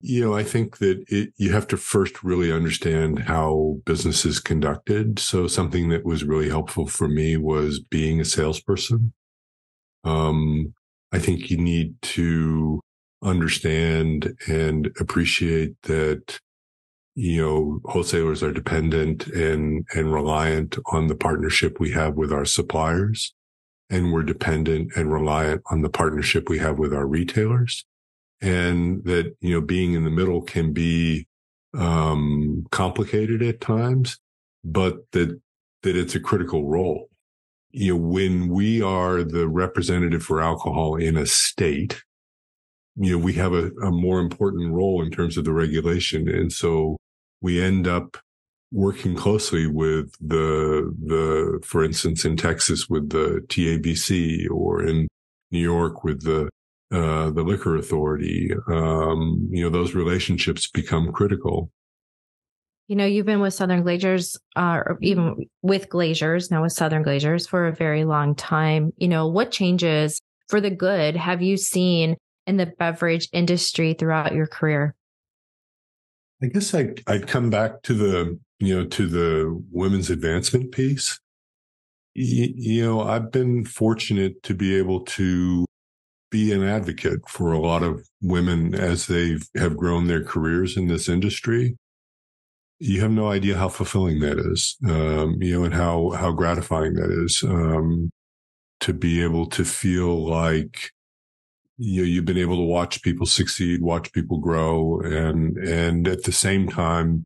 You 0.00 0.24
know, 0.24 0.34
I 0.34 0.44
think 0.44 0.78
that 0.78 1.04
it, 1.08 1.32
you 1.36 1.52
have 1.52 1.66
to 1.68 1.76
first 1.76 2.22
really 2.22 2.52
understand 2.52 3.20
how 3.20 3.78
business 3.84 4.24
is 4.24 4.38
conducted. 4.38 5.18
So 5.18 5.48
something 5.48 5.88
that 5.88 6.04
was 6.04 6.22
really 6.22 6.48
helpful 6.48 6.86
for 6.86 7.08
me 7.08 7.36
was 7.36 7.80
being 7.80 8.20
a 8.20 8.24
salesperson. 8.24 9.12
Um, 10.04 10.74
I 11.12 11.18
think 11.18 11.50
you 11.50 11.56
need 11.56 12.00
to 12.02 12.80
understand 13.22 14.36
and 14.46 14.90
appreciate 15.00 15.74
that 15.82 16.38
you 17.16 17.44
know 17.44 17.80
wholesalers 17.90 18.44
are 18.44 18.52
dependent 18.52 19.26
and 19.28 19.84
and 19.92 20.12
reliant 20.12 20.78
on 20.92 21.08
the 21.08 21.16
partnership 21.16 21.80
we 21.80 21.90
have 21.90 22.14
with 22.14 22.32
our 22.32 22.44
suppliers 22.44 23.34
and 23.90 24.12
we're 24.12 24.22
dependent 24.22 24.92
and 24.94 25.12
reliant 25.12 25.62
on 25.70 25.82
the 25.82 25.88
partnership 25.88 26.48
we 26.48 26.58
have 26.58 26.78
with 26.78 26.94
our 26.94 27.06
retailers 27.06 27.84
and 28.40 29.04
that 29.04 29.34
you 29.40 29.54
know 29.54 29.60
being 29.60 29.94
in 29.94 30.04
the 30.04 30.10
middle 30.10 30.42
can 30.42 30.72
be 30.72 31.26
um 31.74 32.64
complicated 32.70 33.42
at 33.42 33.60
times 33.60 34.18
but 34.64 34.96
that 35.12 35.40
that 35.82 35.96
it's 35.96 36.14
a 36.14 36.20
critical 36.20 36.66
role 36.66 37.08
you 37.70 37.92
know 37.92 38.00
when 38.00 38.48
we 38.48 38.80
are 38.80 39.22
the 39.22 39.48
representative 39.48 40.22
for 40.22 40.40
alcohol 40.40 40.96
in 40.96 41.16
a 41.16 41.26
state 41.26 42.02
you 42.98 43.12
know, 43.12 43.24
we 43.24 43.34
have 43.34 43.52
a, 43.52 43.70
a 43.82 43.90
more 43.90 44.18
important 44.18 44.72
role 44.72 45.02
in 45.02 45.10
terms 45.10 45.36
of 45.36 45.44
the 45.44 45.52
regulation. 45.52 46.28
And 46.28 46.52
so 46.52 46.96
we 47.40 47.62
end 47.62 47.86
up 47.86 48.16
working 48.72 49.14
closely 49.14 49.66
with 49.66 50.12
the, 50.20 50.92
the, 51.06 51.60
for 51.64 51.84
instance, 51.84 52.24
in 52.24 52.36
Texas 52.36 52.88
with 52.88 53.10
the 53.10 53.40
TABC 53.46 54.50
or 54.50 54.84
in 54.84 55.06
New 55.52 55.60
York 55.60 56.02
with 56.02 56.24
the, 56.24 56.50
uh, 56.90 57.30
the 57.30 57.42
liquor 57.42 57.76
authority. 57.76 58.50
Um, 58.68 59.48
you 59.50 59.62
know, 59.62 59.70
those 59.70 59.94
relationships 59.94 60.68
become 60.70 61.12
critical. 61.12 61.70
You 62.86 62.96
know, 62.96 63.04
you've 63.04 63.26
been 63.26 63.40
with 63.40 63.52
Southern 63.52 63.84
Glazers, 63.84 64.38
uh, 64.56 64.80
or 64.86 64.98
even 65.02 65.46
with 65.60 65.90
Glazers, 65.90 66.50
now 66.50 66.62
with 66.62 66.72
Southern 66.72 67.04
Glazers 67.04 67.46
for 67.46 67.66
a 67.66 67.74
very 67.74 68.04
long 68.06 68.34
time. 68.34 68.92
You 68.96 69.08
know, 69.08 69.26
what 69.26 69.50
changes 69.50 70.22
for 70.48 70.60
the 70.60 70.70
good 70.70 71.14
have 71.14 71.42
you 71.42 71.58
seen 71.58 72.16
in 72.46 72.56
the 72.56 72.66
beverage 72.66 73.28
industry 73.34 73.92
throughout 73.92 74.34
your 74.34 74.46
career? 74.46 74.94
I 76.42 76.46
guess 76.46 76.74
I, 76.74 76.94
I'd 77.06 77.26
come 77.26 77.50
back 77.50 77.82
to 77.82 77.94
the, 77.94 78.38
you 78.58 78.74
know, 78.74 78.86
to 78.86 79.06
the 79.06 79.62
women's 79.70 80.08
advancement 80.08 80.72
piece. 80.72 81.20
You, 82.14 82.52
you 82.56 82.84
know, 82.84 83.02
I've 83.02 83.30
been 83.30 83.66
fortunate 83.66 84.42
to 84.44 84.54
be 84.54 84.74
able 84.76 85.04
to 85.04 85.66
be 86.30 86.52
an 86.52 86.62
advocate 86.62 87.28
for 87.28 87.52
a 87.52 87.60
lot 87.60 87.82
of 87.82 88.06
women 88.20 88.74
as 88.74 89.06
they 89.06 89.38
have 89.56 89.76
grown 89.76 90.06
their 90.06 90.22
careers 90.22 90.76
in 90.76 90.88
this 90.88 91.08
industry. 91.08 91.76
You 92.78 93.00
have 93.00 93.10
no 93.10 93.28
idea 93.28 93.56
how 93.56 93.68
fulfilling 93.68 94.20
that 94.20 94.38
is, 94.38 94.76
um, 94.88 95.42
you 95.42 95.58
know, 95.58 95.64
and 95.64 95.74
how, 95.74 96.10
how 96.10 96.32
gratifying 96.32 96.94
that 96.94 97.10
is, 97.10 97.42
um, 97.42 98.10
to 98.80 98.92
be 98.92 99.22
able 99.22 99.46
to 99.46 99.64
feel 99.64 100.28
like 100.28 100.92
you 101.78 102.02
know, 102.02 102.06
you've 102.06 102.24
been 102.24 102.38
able 102.38 102.56
to 102.56 102.62
watch 102.62 103.02
people 103.02 103.24
succeed, 103.24 103.80
watch 103.80 104.12
people 104.12 104.38
grow 104.38 105.00
and, 105.00 105.56
and 105.58 106.08
at 106.08 106.24
the 106.24 106.32
same 106.32 106.68
time 106.68 107.24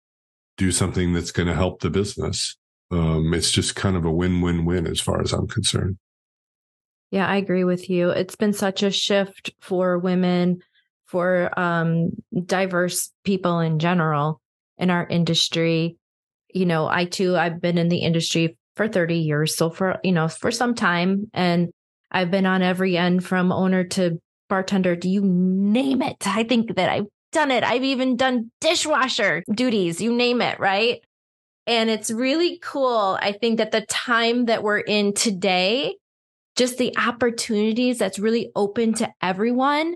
do 0.58 0.70
something 0.70 1.14
that's 1.14 1.32
going 1.32 1.48
to 1.48 1.54
help 1.54 1.80
the 1.80 1.90
business. 1.90 2.56
Um, 2.90 3.32
it's 3.32 3.50
just 3.50 3.74
kind 3.74 3.96
of 3.96 4.04
a 4.04 4.12
win-win-win 4.12 4.86
as 4.86 5.00
far 5.00 5.22
as 5.22 5.32
I'm 5.32 5.48
concerned. 5.48 5.96
Yeah, 7.12 7.28
I 7.28 7.36
agree 7.36 7.64
with 7.64 7.90
you. 7.90 8.08
It's 8.08 8.36
been 8.36 8.54
such 8.54 8.82
a 8.82 8.90
shift 8.90 9.52
for 9.60 9.98
women, 9.98 10.62
for 11.04 11.56
um, 11.60 12.12
diverse 12.46 13.12
people 13.22 13.60
in 13.60 13.78
general 13.78 14.40
in 14.78 14.88
our 14.88 15.06
industry. 15.06 15.98
You 16.54 16.64
know, 16.64 16.88
I 16.88 17.04
too, 17.04 17.36
I've 17.36 17.60
been 17.60 17.76
in 17.76 17.90
the 17.90 17.98
industry 17.98 18.56
for 18.76 18.88
30 18.88 19.18
years. 19.18 19.54
So 19.54 19.68
for, 19.68 19.98
you 20.02 20.12
know, 20.12 20.26
for 20.26 20.50
some 20.50 20.74
time 20.74 21.30
and 21.34 21.68
I've 22.10 22.30
been 22.30 22.46
on 22.46 22.62
every 22.62 22.96
end 22.96 23.26
from 23.26 23.52
owner 23.52 23.84
to 23.84 24.18
bartender, 24.48 24.96
do 24.96 25.10
you 25.10 25.22
name 25.22 26.00
it? 26.00 26.16
I 26.26 26.44
think 26.44 26.76
that 26.76 26.88
I've 26.88 27.06
done 27.30 27.50
it. 27.50 27.62
I've 27.62 27.84
even 27.84 28.16
done 28.16 28.50
dishwasher 28.62 29.44
duties, 29.54 30.00
you 30.00 30.14
name 30.14 30.40
it, 30.40 30.58
right? 30.58 31.00
And 31.66 31.90
it's 31.90 32.10
really 32.10 32.58
cool. 32.62 33.18
I 33.20 33.32
think 33.32 33.58
that 33.58 33.70
the 33.70 33.82
time 33.82 34.46
that 34.46 34.62
we're 34.62 34.78
in 34.78 35.12
today, 35.12 35.96
just 36.56 36.78
the 36.78 36.96
opportunities 36.96 37.98
that's 37.98 38.18
really 38.18 38.50
open 38.54 38.94
to 38.94 39.10
everyone. 39.20 39.94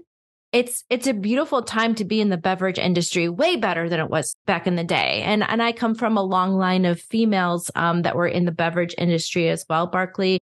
It's 0.53 0.85
it's 0.88 1.07
a 1.07 1.12
beautiful 1.12 1.62
time 1.62 1.95
to 1.97 2.05
be 2.05 2.21
in 2.21 2.31
the 2.31 2.37
beverage 2.37 2.79
industry, 2.79 3.29
way 3.29 3.57
better 3.57 3.88
than 3.88 4.01
it 4.01 4.09
was 4.09 4.35
back 4.47 4.66
in 4.66 4.77
the 4.77 4.85
day. 4.85 5.23
And 5.25 5.42
and 5.42 5.62
I 5.62 5.73
come 5.73 5.95
from 5.95 6.16
a 6.16 6.23
long 6.23 6.55
line 6.55 6.85
of 6.85 7.01
females 7.01 7.71
um, 7.75 8.03
that 8.03 8.16
were 8.16 8.29
in 8.29 8.45
the 8.45 8.53
beverage 8.53 8.95
industry 8.97 9.49
as 9.49 9.64
well. 9.69 9.87
Barkley 9.87 10.40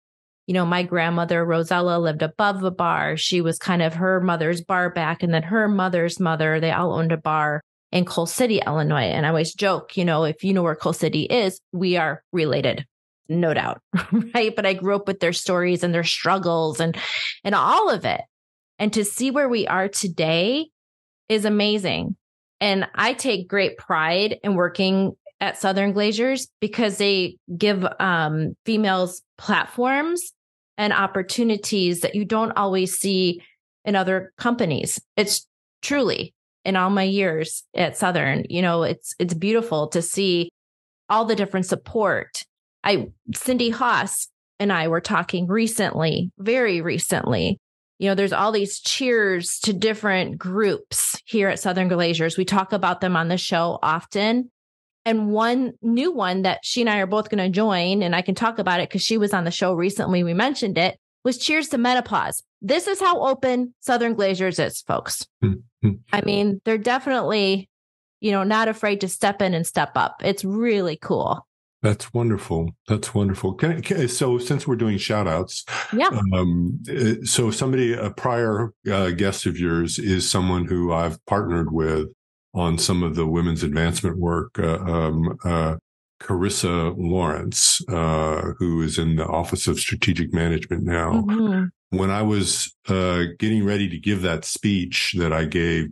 you 0.48 0.54
know, 0.54 0.66
my 0.66 0.82
grandmother, 0.82 1.44
Rosella, 1.44 2.00
lived 2.00 2.22
above 2.22 2.64
a 2.64 2.72
bar. 2.72 3.18
She 3.18 3.42
was 3.42 3.60
kind 3.60 3.82
of 3.82 3.96
her 3.96 4.22
mother's 4.22 4.62
bar 4.62 4.90
back. 4.90 5.22
And 5.22 5.34
then 5.34 5.44
her 5.44 5.68
mother's 5.68 6.22
mother, 6.22 6.60
they 6.60 6.72
all 6.72 6.94
owned 6.94 7.12
a 7.12 7.18
bar 7.18 7.62
in 7.92 8.06
Coal 8.06 8.26
City, 8.26 8.62
Illinois. 8.66 9.10
And 9.10 9.26
I 9.26 9.30
always 9.30 9.54
joke, 9.54 9.98
you 9.98 10.06
know, 10.06 10.24
if 10.24 10.46
you 10.46 10.54
know 10.54 10.64
where 10.64 10.76
Coal 10.76 10.94
City 10.94 11.24
is, 11.24 11.60
we 11.74 11.98
are 11.98 12.24
related, 12.32 12.86
no 13.30 13.54
doubt. 13.54 13.82
right. 14.34 14.56
But 14.56 14.66
I 14.66 14.74
grew 14.74 14.96
up 14.96 15.08
with 15.08 15.20
their 15.20 15.34
stories 15.34 15.84
and 15.84 15.94
their 15.94 16.04
struggles 16.04 16.80
and, 16.80 16.98
and 17.44 17.56
all 17.56 17.90
of 17.90 18.06
it. 18.06 18.22
And 18.80 18.94
to 18.94 19.04
see 19.04 19.32
where 19.32 19.50
we 19.50 19.68
are 19.68 19.88
today 19.88 20.68
is 21.30 21.46
amazing. 21.46 22.16
And 22.60 22.88
I 22.96 23.14
take 23.14 23.48
great 23.48 23.78
pride 23.78 24.40
in 24.44 24.56
working 24.56 25.16
at 25.40 25.58
Southern 25.58 25.94
Glazers 25.94 26.48
because 26.60 26.98
they 26.98 27.38
give 27.56 27.86
um, 28.00 28.56
females 28.66 29.22
platforms 29.38 30.34
and 30.78 30.94
opportunities 30.94 32.02
that 32.02 32.16
you 32.16 32.26
don't 32.26 32.52
always 32.52 32.98
see 32.98 33.42
in 33.86 33.96
other 33.96 34.34
companies. 34.38 35.00
It's 35.16 35.48
truly 35.82 36.34
in 36.66 36.76
all 36.76 36.90
my 36.90 37.04
years 37.04 37.64
at 37.76 37.98
Southern, 37.98 38.44
you 38.50 38.62
know, 38.62 38.84
it's 38.84 39.16
it's 39.20 39.34
beautiful 39.34 39.88
to 39.88 40.02
see 40.02 40.52
all 41.10 41.26
the 41.26 41.36
different 41.36 41.66
support. 41.66 42.44
I 42.88 43.08
Cindy 43.36 43.70
Haas 43.70 44.30
and 44.60 44.72
I 44.72 44.88
were 44.88 45.02
talking 45.02 45.46
recently, 45.48 46.32
very 46.40 46.82
recently. 46.82 47.60
You 48.00 48.10
know, 48.10 48.16
there's 48.16 48.34
all 48.34 48.52
these 48.52 48.80
cheers 48.80 49.60
to 49.64 49.74
different 49.74 50.38
groups 50.38 51.22
here 51.26 51.50
at 51.50 51.60
Southern 51.60 51.90
Glazers. 51.90 52.38
We 52.38 52.46
talk 52.46 52.72
about 52.72 53.02
them 53.02 53.18
on 53.18 53.28
the 53.28 53.38
show 53.38 53.78
often. 53.84 54.52
And 55.04 55.32
one 55.32 55.74
new 55.82 56.12
one 56.12 56.44
that 56.44 56.60
she 56.64 56.82
and 56.82 56.90
I 56.90 57.00
are 57.00 57.08
both 57.08 57.30
going 57.30 57.44
to 57.44 57.50
join, 57.50 58.04
and 58.04 58.16
I 58.16 58.22
can 58.22 58.36
talk 58.36 58.60
about 58.60 58.82
it 58.82 58.90
because 58.90 59.02
she 59.02 59.18
was 59.18 59.34
on 59.34 59.46
the 59.46 59.52
show 59.52 59.74
recently. 59.74 60.24
We 60.24 60.34
mentioned 60.34 60.78
it 60.78 60.98
was 61.24 61.38
Cheers 61.38 61.70
to 61.70 61.78
Menopause. 61.78 62.44
This 62.62 62.88
is 62.88 63.00
how 63.00 63.26
open 63.26 63.74
Southern 63.80 64.16
Glazers 64.16 64.64
is, 64.64 64.82
folks. 64.82 65.26
Hmm, 65.42 65.54
hmm. 65.82 65.92
I 66.12 66.22
mean, 66.22 66.62
they're 66.66 66.78
definitely 66.78 67.70
you 68.20 68.32
know, 68.32 68.44
not 68.44 68.68
afraid 68.68 69.02
to 69.02 69.08
step 69.08 69.42
in 69.42 69.54
and 69.54 69.66
step 69.66 69.92
up. 69.96 70.22
It's 70.24 70.44
really 70.44 70.98
cool. 70.98 71.47
That's 71.88 72.14
wonderful. 72.14 72.72
That's 72.90 73.16
wonderful. 73.16 73.54
Can, 73.54 73.82
can, 73.82 74.10
so 74.10 74.38
since 74.40 74.68
we're 74.68 74.76
doing 74.76 74.98
shout 74.98 75.26
outs, 75.26 75.64
yeah. 75.94 76.10
Um, 76.34 76.84
uh, 76.90 77.24
so 77.24 77.50
somebody, 77.50 77.94
a 77.94 78.10
prior 78.10 78.74
uh, 78.92 79.12
guest 79.12 79.46
of 79.46 79.58
yours 79.58 79.98
is 79.98 80.30
someone 80.30 80.66
who 80.66 80.92
I've 80.92 81.26
partnered 81.28 81.72
with 81.72 82.10
on 82.54 82.78
some 82.78 83.04
of 83.04 83.16
the 83.16 83.26
women's 83.26 83.64
advancement 83.64 84.18
work. 84.18 84.60
Uh, 84.60 84.80
um, 84.80 85.38
uh, 85.46 85.76
Carissa 86.22 86.94
Lawrence, 86.98 87.82
uh, 87.88 88.52
who 88.60 88.82
is 88.82 88.98
in 88.98 89.16
the 89.16 89.26
Office 89.26 89.66
of 89.66 89.80
Strategic 89.80 90.34
Management 90.34 90.84
now. 90.84 91.22
Mm-hmm. 91.22 91.98
When 91.98 92.10
I 92.10 92.22
was 92.22 92.76
uh, 92.90 93.28
getting 93.40 93.64
ready 93.64 93.88
to 93.88 93.98
give 93.98 94.24
that 94.24 94.44
speech 94.44 95.16
that 95.20 95.32
I 95.32 95.46
gave, 95.46 95.88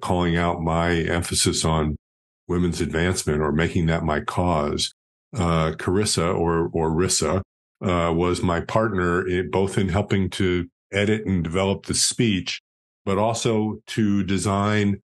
calling 0.00 0.38
out 0.38 0.62
my 0.62 0.92
emphasis 0.92 1.66
on 1.66 1.98
women's 2.46 2.80
advancement 2.80 3.42
or 3.42 3.52
making 3.52 3.84
that 3.86 4.04
my 4.04 4.20
cause, 4.20 4.94
uh, 5.36 5.72
Carissa 5.72 6.34
or 6.34 6.70
or 6.72 6.90
Rissa 6.90 7.42
uh, 7.82 8.12
was 8.14 8.42
my 8.42 8.60
partner 8.60 9.26
in, 9.26 9.50
both 9.50 9.78
in 9.78 9.88
helping 9.88 10.30
to 10.30 10.68
edit 10.92 11.26
and 11.26 11.44
develop 11.44 11.86
the 11.86 11.94
speech, 11.94 12.60
but 13.04 13.18
also 13.18 13.80
to 13.88 14.22
design 14.24 15.00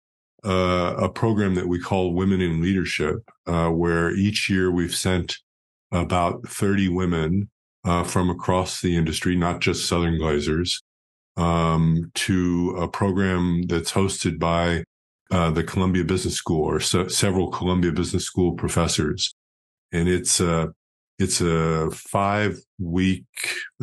uh, 0.44 0.94
a 0.98 1.08
program 1.08 1.54
that 1.54 1.68
we 1.68 1.80
call 1.80 2.14
Women 2.14 2.40
in 2.40 2.60
Leadership, 2.60 3.16
uh, 3.46 3.68
where 3.68 4.10
each 4.10 4.48
year 4.48 4.70
we've 4.70 4.94
sent 4.94 5.38
about 5.90 6.46
30 6.46 6.88
women 6.88 7.48
uh, 7.84 8.04
from 8.04 8.30
across 8.30 8.80
the 8.80 8.96
industry, 8.96 9.34
not 9.34 9.60
just 9.60 9.86
Southern 9.86 10.18
Glazers, 10.18 10.82
um, 11.36 12.10
to 12.14 12.76
a 12.78 12.88
program 12.88 13.62
that's 13.62 13.92
hosted 13.92 14.38
by 14.38 14.84
uh, 15.30 15.50
the 15.50 15.64
Columbia 15.64 16.04
Business 16.04 16.34
School 16.34 16.64
or 16.64 16.80
so, 16.80 17.08
several 17.08 17.50
Columbia 17.50 17.92
Business 17.92 18.24
School 18.24 18.52
professors 18.52 19.34
and 19.92 20.08
it's 20.08 20.40
a 20.40 20.72
it's 21.18 21.40
a 21.40 21.90
five 21.90 22.60
week, 22.78 23.24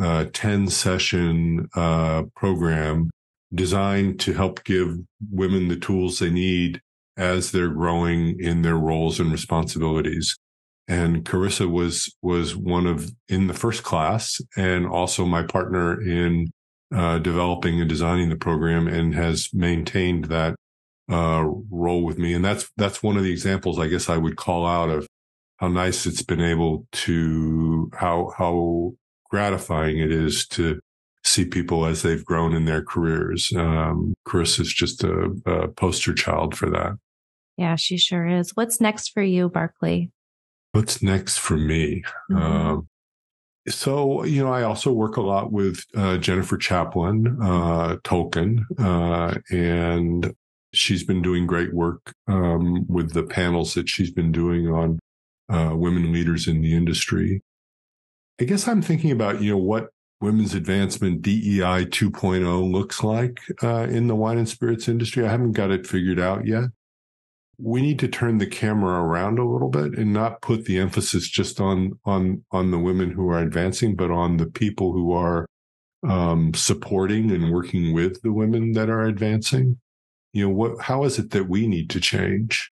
uh, 0.00 0.26
10 0.32 0.68
session, 0.68 1.68
uh, 1.74 2.24
program 2.34 3.10
designed 3.54 4.18
to 4.20 4.32
help 4.32 4.64
give 4.64 4.96
women 5.30 5.68
the 5.68 5.76
tools 5.76 6.18
they 6.18 6.30
need 6.30 6.80
as 7.16 7.52
they're 7.52 7.68
growing 7.68 8.40
in 8.40 8.62
their 8.62 8.76
roles 8.76 9.20
and 9.20 9.30
responsibilities. 9.30 10.36
And 10.88 11.24
Carissa 11.24 11.70
was, 11.70 12.14
was 12.22 12.56
one 12.56 12.86
of 12.86 13.10
in 13.28 13.48
the 13.48 13.54
first 13.54 13.82
class 13.82 14.40
and 14.56 14.86
also 14.86 15.24
my 15.24 15.42
partner 15.42 16.00
in, 16.00 16.50
uh, 16.94 17.18
developing 17.18 17.80
and 17.80 17.88
designing 17.88 18.28
the 18.28 18.36
program 18.36 18.86
and 18.88 19.14
has 19.14 19.50
maintained 19.52 20.26
that, 20.26 20.54
uh, 21.10 21.44
role 21.70 22.02
with 22.02 22.18
me. 22.18 22.32
And 22.32 22.44
that's, 22.44 22.70
that's 22.76 23.02
one 23.02 23.16
of 23.16 23.24
the 23.24 23.32
examples 23.32 23.78
I 23.78 23.88
guess 23.88 24.08
I 24.08 24.16
would 24.16 24.36
call 24.36 24.66
out 24.66 24.88
of 24.88 25.06
how 25.56 25.68
nice 25.68 26.06
it's 26.06 26.22
been 26.22 26.40
able 26.40 26.86
to 26.92 27.90
how 27.94 28.32
how 28.36 28.92
gratifying 29.30 29.98
it 29.98 30.12
is 30.12 30.46
to 30.46 30.80
see 31.24 31.44
people 31.44 31.84
as 31.84 32.02
they've 32.02 32.24
grown 32.24 32.54
in 32.54 32.64
their 32.64 32.82
careers. 32.82 33.52
Um, 33.56 34.14
Chris 34.24 34.58
is 34.58 34.72
just 34.72 35.02
a, 35.02 35.34
a 35.44 35.68
poster 35.68 36.14
child 36.14 36.56
for 36.56 36.70
that. 36.70 36.96
Yeah, 37.56 37.76
she 37.76 37.96
sure 37.96 38.26
is. 38.26 38.54
What's 38.54 38.80
next 38.80 39.12
for 39.12 39.22
you, 39.22 39.48
Barkley? 39.48 40.12
What's 40.72 41.02
next 41.02 41.38
for 41.38 41.56
me? 41.56 42.04
Mm-hmm. 42.30 42.42
Um, 42.42 42.88
so, 43.68 44.22
you 44.24 44.44
know, 44.44 44.52
I 44.52 44.62
also 44.62 44.92
work 44.92 45.16
a 45.16 45.22
lot 45.22 45.50
with 45.50 45.84
uh, 45.96 46.18
Jennifer 46.18 46.56
Chaplin, 46.56 47.36
uh, 47.42 47.96
Tolkien, 48.04 48.60
uh, 48.78 49.38
and 49.50 50.32
she's 50.72 51.02
been 51.02 51.22
doing 51.22 51.46
great 51.46 51.74
work 51.74 52.14
um, 52.28 52.86
with 52.86 53.12
the 53.12 53.24
panels 53.24 53.74
that 53.74 53.88
she's 53.88 54.12
been 54.12 54.30
doing 54.30 54.68
on 54.68 55.00
uh, 55.48 55.72
women 55.74 56.12
leaders 56.12 56.48
in 56.48 56.62
the 56.62 56.74
industry. 56.74 57.42
I 58.40 58.44
guess 58.44 58.68
I'm 58.68 58.82
thinking 58.82 59.10
about, 59.10 59.40
you 59.40 59.52
know, 59.52 59.58
what 59.58 59.88
women's 60.20 60.54
advancement 60.54 61.22
DEI 61.22 61.86
2.0 61.86 62.72
looks 62.72 63.02
like 63.02 63.40
uh, 63.62 63.86
in 63.88 64.06
the 64.06 64.14
wine 64.14 64.38
and 64.38 64.48
spirits 64.48 64.88
industry. 64.88 65.24
I 65.24 65.30
haven't 65.30 65.52
got 65.52 65.70
it 65.70 65.86
figured 65.86 66.20
out 66.20 66.46
yet. 66.46 66.64
We 67.58 67.80
need 67.80 67.98
to 68.00 68.08
turn 68.08 68.38
the 68.38 68.46
camera 68.46 69.00
around 69.00 69.38
a 69.38 69.48
little 69.48 69.70
bit 69.70 69.96
and 69.98 70.12
not 70.12 70.42
put 70.42 70.66
the 70.66 70.78
emphasis 70.78 71.26
just 71.28 71.58
on 71.58 71.98
on 72.04 72.44
on 72.50 72.70
the 72.70 72.78
women 72.78 73.10
who 73.10 73.30
are 73.30 73.38
advancing, 73.38 73.96
but 73.96 74.10
on 74.10 74.36
the 74.36 74.46
people 74.46 74.92
who 74.92 75.12
are 75.12 75.46
um, 76.06 76.52
supporting 76.52 77.30
and 77.30 77.50
working 77.50 77.94
with 77.94 78.20
the 78.20 78.32
women 78.32 78.72
that 78.72 78.90
are 78.90 79.04
advancing. 79.04 79.78
You 80.34 80.46
know, 80.48 80.54
what? 80.54 80.82
How 80.82 81.04
is 81.04 81.18
it 81.18 81.30
that 81.30 81.48
we 81.48 81.66
need 81.66 81.88
to 81.90 82.00
change? 82.00 82.70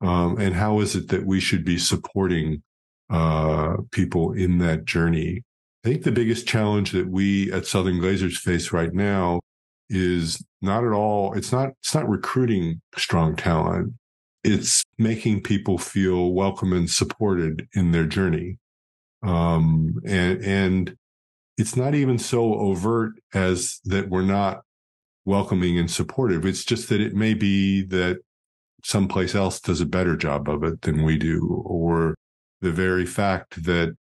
Um, 0.00 0.38
and 0.38 0.54
how 0.54 0.80
is 0.80 0.94
it 0.94 1.08
that 1.08 1.26
we 1.26 1.40
should 1.40 1.64
be 1.64 1.78
supporting 1.78 2.62
uh, 3.10 3.78
people 3.90 4.32
in 4.32 4.58
that 4.58 4.84
journey? 4.84 5.42
I 5.84 5.88
think 5.88 6.02
the 6.02 6.12
biggest 6.12 6.46
challenge 6.46 6.92
that 6.92 7.08
we 7.08 7.52
at 7.52 7.66
Southern 7.66 8.00
Glazers 8.00 8.36
face 8.36 8.72
right 8.72 8.92
now 8.92 9.40
is 9.88 10.44
not 10.60 10.84
at 10.84 10.92
all. 10.92 11.32
It's 11.34 11.52
not. 11.52 11.70
It's 11.82 11.94
not 11.94 12.08
recruiting 12.08 12.80
strong 12.96 13.36
talent. 13.36 13.94
It's 14.44 14.82
making 14.98 15.42
people 15.42 15.78
feel 15.78 16.32
welcome 16.32 16.72
and 16.72 16.90
supported 16.90 17.68
in 17.74 17.92
their 17.92 18.06
journey. 18.06 18.58
Um, 19.22 20.00
and 20.04 20.44
and 20.44 20.96
it's 21.56 21.76
not 21.76 21.94
even 21.94 22.18
so 22.18 22.54
overt 22.54 23.14
as 23.34 23.80
that 23.84 24.08
we're 24.08 24.22
not 24.22 24.62
welcoming 25.24 25.78
and 25.78 25.90
supportive. 25.90 26.46
It's 26.46 26.64
just 26.64 26.88
that 26.88 27.00
it 27.00 27.14
may 27.14 27.34
be 27.34 27.82
that 27.86 28.20
someplace 28.84 29.34
else 29.34 29.60
does 29.60 29.80
a 29.80 29.86
better 29.86 30.16
job 30.16 30.48
of 30.48 30.62
it 30.62 30.82
than 30.82 31.04
we 31.04 31.18
do, 31.18 31.62
or 31.64 32.14
the 32.60 32.72
very 32.72 33.06
fact 33.06 33.64
that 33.64 33.96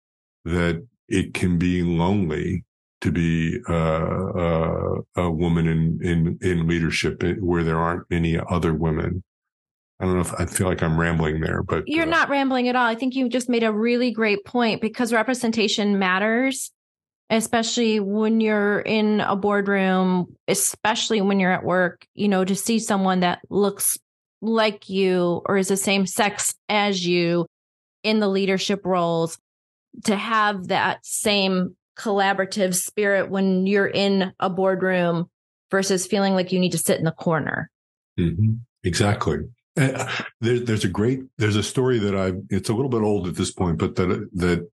that 0.44 0.86
it 1.08 1.34
can 1.34 1.58
be 1.58 1.84
lonely 1.84 2.64
to 3.02 3.12
be 3.12 3.60
uh, 3.70 3.74
uh, 3.74 4.96
a 5.16 5.30
woman 5.30 5.68
in, 5.68 6.00
in 6.02 6.40
in 6.42 6.68
leadership 6.68 7.24
where 7.40 7.64
there 7.64 7.80
aren't 7.80 8.10
many 8.10 8.40
other 8.50 8.74
women. 8.74 9.24
I 10.00 10.06
don't 10.06 10.16
know 10.16 10.22
if 10.22 10.34
I 10.34 10.46
feel 10.46 10.68
like 10.68 10.84
I'm 10.84 11.00
rambling 11.00 11.40
there, 11.40 11.64
but 11.64 11.84
you're 11.88 12.04
uh, 12.04 12.10
not 12.10 12.30
rambling 12.30 12.68
at 12.68 12.76
all. 12.76 12.86
I 12.86 12.96
think 12.96 13.16
you 13.16 13.30
just 13.30 13.50
made 13.50 13.64
a 13.64 13.72
really 13.72 14.12
great 14.12 14.44
point 14.44 14.82
because 14.82 15.14
representation 15.14 16.00
matters, 16.00 16.72
especially 17.30 18.00
when 18.00 18.42
you're 18.42 18.80
in 18.80 19.22
a 19.22 19.36
boardroom, 19.36 20.36
especially 20.48 21.22
when 21.22 21.40
you're 21.40 21.52
at 21.52 21.64
work. 21.64 22.06
You 22.14 22.28
know, 22.28 22.44
to 22.44 22.56
see 22.56 22.80
someone 22.80 23.22
that 23.22 23.40
looks 23.50 23.98
like 24.46 24.90
you 24.90 25.42
or 25.46 25.58
is 25.58 25.68
the 25.68 25.78
same 25.78 26.06
sex 26.06 26.54
as 26.70 27.06
you 27.06 27.46
in 28.04 28.20
the 28.20 28.28
leadership 28.28 28.86
roles 28.86 29.38
to 30.04 30.16
have 30.16 30.68
that 30.68 31.00
same 31.06 31.76
collaborative 31.98 32.76
spirit 32.76 33.30
when 33.30 33.66
you're 33.66 33.88
in 33.88 34.34
a 34.40 34.50
boardroom 34.50 35.30
versus 35.72 36.06
feeling 36.06 36.34
like 36.34 36.52
you 36.52 36.60
need 36.60 36.72
to 36.74 36.78
sit 36.78 37.00
in 37.00 37.06
the 37.06 37.12
corner. 37.12 37.70
Mm-hmm. 38.20 38.54
Exactly. 38.84 39.40
Uh, 39.78 40.10
there, 40.42 40.60
there's 40.60 40.86
a 40.86 40.90
great, 40.90 41.22
there's 41.38 41.56
a 41.56 41.64
story 41.64 42.00
that 42.00 42.16
I, 42.16 42.34
it's 42.50 42.70
a 42.70 42.74
little 42.74 42.90
bit 42.90 43.02
old 43.02 43.28
at 43.28 43.36
this 43.36 43.52
point, 43.52 43.78
but 43.78 43.96
that, 43.96 44.30
that 44.34 44.70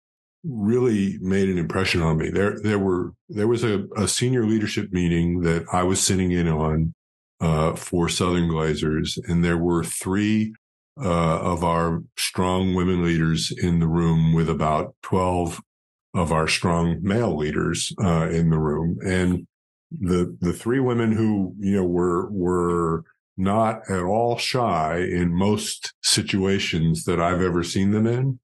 really 0.45 1.19
made 1.21 1.49
an 1.49 1.59
impression 1.59 2.03
on 2.03 2.19
me. 2.19 2.31
There, 2.31 2.59
there 2.61 2.79
were, 2.79 3.13
there 3.29 3.49
was 3.49 3.63
a, 3.63 3.85
a 3.97 4.09
senior 4.09 4.45
leadership 4.45 4.93
meeting 4.93 5.41
that 5.43 5.65
I 5.73 5.83
was 5.85 6.01
sitting 6.01 6.33
in 6.33 6.49
on 6.49 6.95
uh, 7.41 7.75
for 7.75 8.09
Southern 8.09 8.49
Glazers, 8.49 9.19
and 9.29 9.45
there 9.45 9.59
were 9.59 9.85
three 9.85 10.55
uh, 11.03 11.41
of 11.41 11.65
our 11.65 12.03
strong 12.17 12.75
women 12.75 13.05
leaders 13.05 13.51
in 13.51 13.81
the 13.81 13.89
room, 13.89 14.35
with 14.35 14.49
about 14.49 14.95
twelve 15.03 15.61
of 16.15 16.33
our 16.33 16.49
strong 16.49 16.99
male 17.03 17.37
leaders 17.37 17.93
uh, 18.03 18.29
in 18.31 18.51
the 18.51 18.59
room, 18.59 18.99
and 19.05 19.47
the 19.91 20.37
the 20.41 20.53
three 20.53 20.81
women 20.81 21.13
who 21.13 21.55
you 21.59 21.77
know 21.77 21.85
were 21.85 22.31
were 22.31 23.05
not 23.37 23.81
at 23.89 24.03
all 24.03 24.37
shy 24.37 24.99
in 24.99 25.33
most 25.35 25.95
situations 26.03 27.05
that 27.05 27.21
I've 27.21 27.41
ever 27.41 27.65
seen 27.65 27.93
them 27.93 28.07
in 28.07 28.39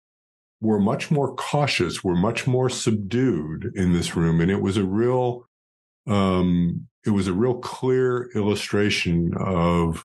were 0.61 0.81
much 0.81 1.11
more 1.11 1.35
cautious, 1.35 2.03
were 2.03 2.17
much 2.17 2.47
more 2.47 2.71
subdued 2.71 3.73
in 3.75 3.93
this 3.93 4.17
room. 4.17 4.41
And 4.41 4.51
it 4.51 4.63
was 4.63 4.79
a 4.79 4.85
real, 4.85 5.47
um, 6.07 6.89
it 7.07 7.11
was 7.11 7.29
a 7.29 7.33
real 7.33 7.55
clear 7.55 8.31
illustration 8.35 9.33
of 9.39 10.05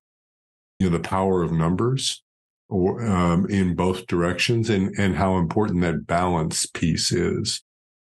you 0.80 0.90
know 0.90 0.98
the 0.98 1.04
power 1.04 1.44
of 1.44 1.52
numbers 1.52 2.24
um, 2.72 3.46
in 3.50 3.76
both 3.76 4.08
directions 4.08 4.70
and 4.70 4.94
and 4.98 5.16
how 5.16 5.38
important 5.38 5.82
that 5.82 6.08
balance 6.08 6.66
piece 6.66 7.12
is. 7.12 7.62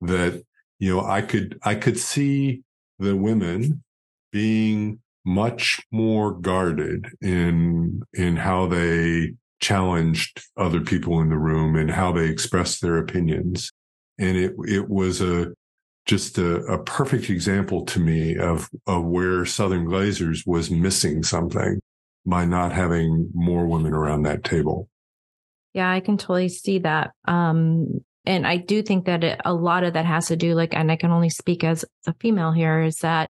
That 0.00 0.42
you 0.78 0.94
know 0.94 1.04
i 1.04 1.22
could 1.22 1.58
i 1.62 1.74
could 1.74 1.98
see 1.98 2.62
the 2.98 3.16
women 3.16 3.82
being 4.32 5.00
much 5.24 5.80
more 5.90 6.32
guarded 6.32 7.06
in 7.22 8.02
in 8.12 8.36
how 8.36 8.66
they 8.66 9.32
challenged 9.60 10.42
other 10.58 10.80
people 10.80 11.20
in 11.20 11.30
the 11.30 11.38
room 11.38 11.76
and 11.76 11.90
how 11.90 12.12
they 12.12 12.28
expressed 12.28 12.82
their 12.82 12.98
opinions. 12.98 13.72
And 14.18 14.36
it 14.36 14.54
it 14.66 14.88
was 14.88 15.20
a 15.22 15.52
just 16.06 16.38
a, 16.38 16.56
a, 16.64 16.82
perfect 16.82 17.30
example 17.30 17.84
to 17.86 17.98
me 17.98 18.36
of, 18.36 18.68
of 18.86 19.04
where 19.04 19.46
Southern 19.46 19.86
Glazers 19.86 20.46
was 20.46 20.70
missing 20.70 21.22
something. 21.22 21.80
by 22.26 22.44
not 22.44 22.72
having 22.72 23.30
more 23.34 23.66
women 23.66 23.92
around 23.92 24.22
that 24.22 24.44
table. 24.44 24.88
Yeah, 25.74 25.90
I 25.90 26.00
can 26.00 26.16
totally 26.16 26.48
see 26.48 26.78
that. 26.80 27.12
Um, 27.26 28.04
and 28.24 28.46
I 28.46 28.56
do 28.56 28.82
think 28.82 29.04
that 29.06 29.24
it, 29.24 29.40
a 29.44 29.52
lot 29.52 29.84
of 29.84 29.94
that 29.94 30.06
has 30.06 30.28
to 30.28 30.36
do, 30.36 30.54
like, 30.54 30.74
and 30.74 30.90
I 30.90 30.96
can 30.96 31.10
only 31.10 31.28
speak 31.28 31.64
as 31.64 31.84
a 32.06 32.14
female 32.20 32.52
here, 32.52 32.82
is 32.82 32.96
that 32.98 33.28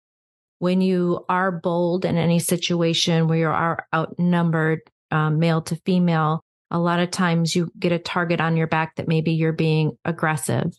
when 0.59 0.81
you 0.81 1.25
are 1.27 1.51
bold 1.51 2.05
in 2.05 2.17
any 2.17 2.39
situation 2.39 3.27
where 3.27 3.37
you 3.37 3.47
are 3.47 3.85
outnumbered, 3.93 4.79
um, 5.11 5.39
male 5.39 5.61
to 5.63 5.75
female, 5.85 6.43
a 6.71 6.79
lot 6.79 6.99
of 6.99 7.11
times 7.11 7.55
you 7.55 7.71
get 7.77 7.91
a 7.91 7.99
target 7.99 8.41
on 8.41 8.57
your 8.57 8.67
back 8.67 8.95
that 8.95 9.07
maybe 9.07 9.33
you're 9.33 9.53
being 9.53 9.97
aggressive. 10.05 10.73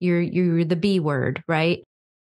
You're, 0.00 0.20
you're 0.20 0.64
the 0.64 0.76
B 0.76 1.00
word, 1.00 1.42
right? 1.46 1.82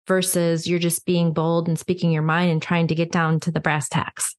Versus 0.07 0.67
you're 0.67 0.79
just 0.79 1.05
being 1.05 1.34
bold 1.34 1.67
and 1.67 1.77
speaking 1.79 2.12
your 2.12 2.23
mind 2.23 2.51
and 2.51 2.62
trying 2.62 2.88
to 2.88 2.95
get 2.95 3.12
down 3.12 3.39
to 3.41 3.51
the 3.51 3.60
brass 3.60 3.88
tacks 3.88 4.36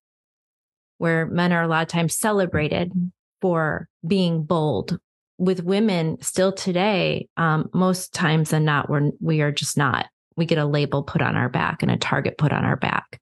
where 1.03 1.27
men 1.27 1.53
are 1.53 1.65
a 1.65 1.67
lot 1.67 1.83
of 1.83 1.89
times 1.89 2.17
celebrated 2.17 2.93
for 3.41 3.89
being 4.07 4.45
bold. 4.45 5.01
With 5.37 5.65
women 5.65 6.19
still 6.21 6.53
today, 6.53 7.27
um, 7.37 7.69
most 7.75 8.15
times 8.15 8.51
than 8.51 8.65
not, 8.65 8.89
we're, 8.89 9.11
we 9.21 9.41
are 9.41 9.51
just 9.51 9.77
not. 9.77 10.07
We 10.37 10.47
get 10.47 10.59
a 10.59 10.65
label 10.65 11.03
put 11.03 11.21
on 11.21 11.35
our 11.35 11.49
back 11.49 11.83
and 11.83 11.91
a 11.91 11.97
target 11.97 12.39
put 12.39 12.53
on 12.53 12.65
our 12.65 12.77
back. 12.77 13.21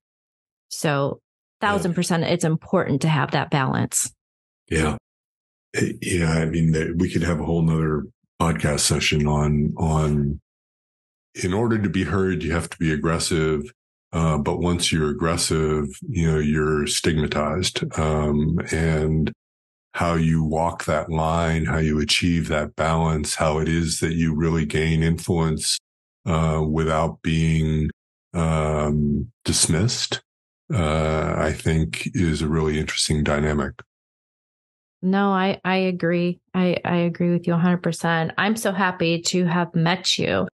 So 0.69 1.23
thousand 1.63 1.95
percent, 1.95 2.25
it's 2.25 2.45
important 2.45 3.01
to 3.01 3.09
have 3.09 3.31
that 3.31 3.51
balance. 3.51 4.13
Yeah. 4.69 4.99
Eh, 5.75 5.93
yeah. 6.03 6.33
I 6.33 6.45
mean, 6.45 6.99
we 6.99 7.11
could 7.11 7.23
have 7.23 7.41
a 7.41 7.45
whole 7.45 7.63
nother 7.63 8.05
podcast 8.41 8.81
session 8.81 9.27
on, 9.27 9.75
on 9.77 10.41
in 11.45 11.53
order 11.53 11.79
to 11.79 11.89
be 11.89 12.05
heard, 12.05 12.43
you 12.43 12.53
have 12.53 12.71
to 12.71 12.79
be 12.79 12.93
aggressive. 12.93 13.63
Uh, 14.13 14.39
but 14.39 14.59
once 14.59 14.91
you're 14.91 15.11
aggressive, 15.11 15.87
you 16.09 16.27
know, 16.31 16.39
you're 16.39 16.87
stigmatized. 16.87 17.85
Um, 17.99 18.59
and 18.73 19.33
how 19.95 20.15
you 20.15 20.43
walk 20.43 20.85
that 20.85 21.11
line, 21.11 21.67
how 21.67 21.79
you 21.79 22.01
achieve 22.01 22.49
that 22.49 22.75
balance, 22.77 23.35
how 23.35 23.59
it 23.59 23.69
is 23.69 24.01
that 24.01 24.15
you 24.15 24.35
really 24.35 24.65
gain 24.65 25.03
influence, 25.03 25.79
uh, 26.27 26.65
without 26.69 27.23
being, 27.23 27.91
um, 28.35 29.31
dismissed, 29.45 30.23
uh, 30.73 31.35
I 31.37 31.53
think 31.53 32.09
is 32.15 32.43
a 32.43 32.49
really 32.49 32.79
interesting 32.79 33.25
dynamic. 33.25 33.75
No, 35.03 35.31
I, 35.31 35.61
I 35.65 35.77
agree. 35.77 36.41
I, 36.53 36.77
I 36.85 36.97
agree 36.97 37.31
with 37.31 37.47
you 37.47 37.55
100%. 37.55 38.33
I'm 38.37 38.57
so 38.57 38.73
happy 38.73 39.23
to 39.23 39.45
have 39.47 39.75
met 39.75 40.19
you 40.19 40.47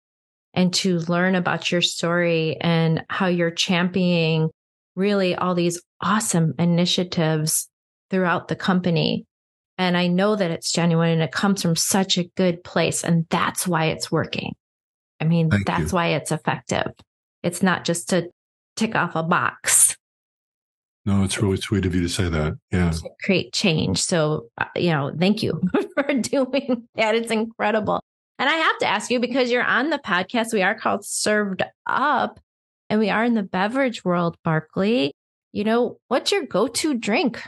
and 0.52 0.72
to 0.74 0.98
learn 1.00 1.34
about 1.34 1.72
your 1.72 1.80
story 1.80 2.56
and 2.60 3.04
how 3.08 3.26
you're 3.26 3.50
championing 3.50 4.50
really 4.96 5.34
all 5.34 5.54
these 5.54 5.82
awesome 6.00 6.54
initiatives 6.58 7.68
throughout 8.10 8.48
the 8.48 8.56
company. 8.56 9.24
And 9.78 9.96
I 9.96 10.06
know 10.06 10.36
that 10.36 10.50
it's 10.50 10.70
genuine 10.70 11.10
and 11.10 11.22
it 11.22 11.32
comes 11.32 11.62
from 11.62 11.74
such 11.74 12.16
a 12.18 12.28
good 12.36 12.62
place. 12.62 13.02
And 13.02 13.26
that's 13.30 13.66
why 13.66 13.86
it's 13.86 14.12
working. 14.12 14.54
I 15.20 15.24
mean, 15.24 15.50
Thank 15.50 15.66
that's 15.66 15.90
you. 15.92 15.96
why 15.96 16.08
it's 16.08 16.30
effective. 16.30 16.92
It's 17.42 17.62
not 17.62 17.84
just 17.84 18.10
to 18.10 18.30
tick 18.76 18.94
off 18.94 19.16
a 19.16 19.22
box. 19.22 19.93
No, 21.06 21.22
it's 21.22 21.40
really 21.40 21.58
sweet 21.58 21.84
of 21.84 21.94
you 21.94 22.00
to 22.02 22.08
say 22.08 22.28
that. 22.30 22.58
Yeah. 22.70 22.92
Create 23.22 23.52
change. 23.52 24.02
So, 24.02 24.48
uh, 24.58 24.64
you 24.74 24.90
know, 24.90 25.12
thank 25.18 25.42
you 25.42 25.60
for 25.94 26.14
doing 26.14 26.88
that. 26.94 27.14
It's 27.14 27.30
incredible. 27.30 28.00
And 28.38 28.48
I 28.48 28.54
have 28.54 28.78
to 28.78 28.86
ask 28.86 29.10
you 29.10 29.20
because 29.20 29.50
you're 29.50 29.62
on 29.62 29.90
the 29.90 29.98
podcast, 29.98 30.52
we 30.52 30.62
are 30.62 30.74
called 30.74 31.04
Served 31.04 31.62
Up 31.86 32.40
and 32.88 32.98
we 32.98 33.10
are 33.10 33.24
in 33.24 33.34
the 33.34 33.42
beverage 33.42 34.04
world, 34.04 34.36
Barkley. 34.44 35.12
You 35.52 35.64
know, 35.64 35.98
what's 36.08 36.32
your 36.32 36.46
go 36.46 36.66
to 36.68 36.94
drink? 36.94 37.42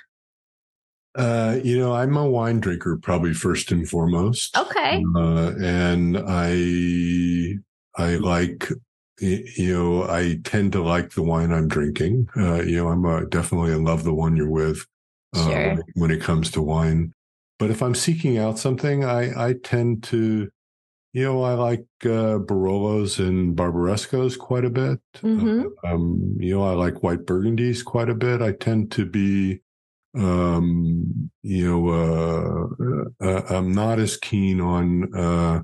Uh, 1.16 1.58
you 1.64 1.78
know, 1.78 1.94
I'm 1.94 2.16
a 2.16 2.28
wine 2.28 2.60
drinker, 2.60 2.98
probably 2.98 3.32
first 3.32 3.72
and 3.72 3.88
foremost. 3.88 4.56
Okay. 4.56 5.02
Uh, 5.16 5.54
and 5.60 6.18
I, 6.18 7.54
I 7.96 8.16
like, 8.16 8.70
you 9.20 9.72
know, 9.72 10.02
I 10.08 10.38
tend 10.44 10.72
to 10.72 10.82
like 10.82 11.10
the 11.10 11.22
wine 11.22 11.52
I'm 11.52 11.68
drinking. 11.68 12.28
Uh, 12.36 12.62
you 12.62 12.76
know, 12.76 12.88
I'm 12.88 13.04
a, 13.04 13.26
definitely 13.26 13.72
in 13.72 13.84
love 13.84 14.04
the 14.04 14.14
one 14.14 14.36
you're 14.36 14.50
with. 14.50 14.86
Uh, 15.34 15.48
sure. 15.48 15.68
When, 15.68 15.82
when 15.94 16.10
it 16.10 16.22
comes 16.22 16.50
to 16.52 16.62
wine, 16.62 17.12
but 17.58 17.70
if 17.70 17.82
I'm 17.82 17.94
seeking 17.94 18.38
out 18.38 18.58
something, 18.58 19.04
I, 19.04 19.48
I 19.48 19.54
tend 19.54 20.02
to, 20.04 20.48
you 21.12 21.24
know, 21.24 21.42
I 21.42 21.54
like 21.54 21.86
uh, 22.02 22.38
Barolos 22.38 23.18
and 23.18 23.56
Barbarescos 23.56 24.38
quite 24.38 24.64
a 24.64 24.70
bit. 24.70 25.00
Mm-hmm. 25.16 25.66
Uh, 25.84 25.90
um, 25.90 26.36
you 26.38 26.54
know, 26.54 26.64
I 26.64 26.72
like 26.72 27.02
white 27.02 27.24
Burgundies 27.24 27.84
quite 27.84 28.10
a 28.10 28.14
bit. 28.14 28.42
I 28.42 28.52
tend 28.52 28.92
to 28.92 29.06
be, 29.06 29.60
um, 30.14 31.30
you 31.42 31.66
know, 31.66 31.88
uh, 31.88 33.24
uh, 33.24 33.26
uh 33.26 33.56
I'm 33.56 33.72
not 33.72 33.98
as 33.98 34.18
keen 34.18 34.60
on 34.60 35.14
uh, 35.14 35.62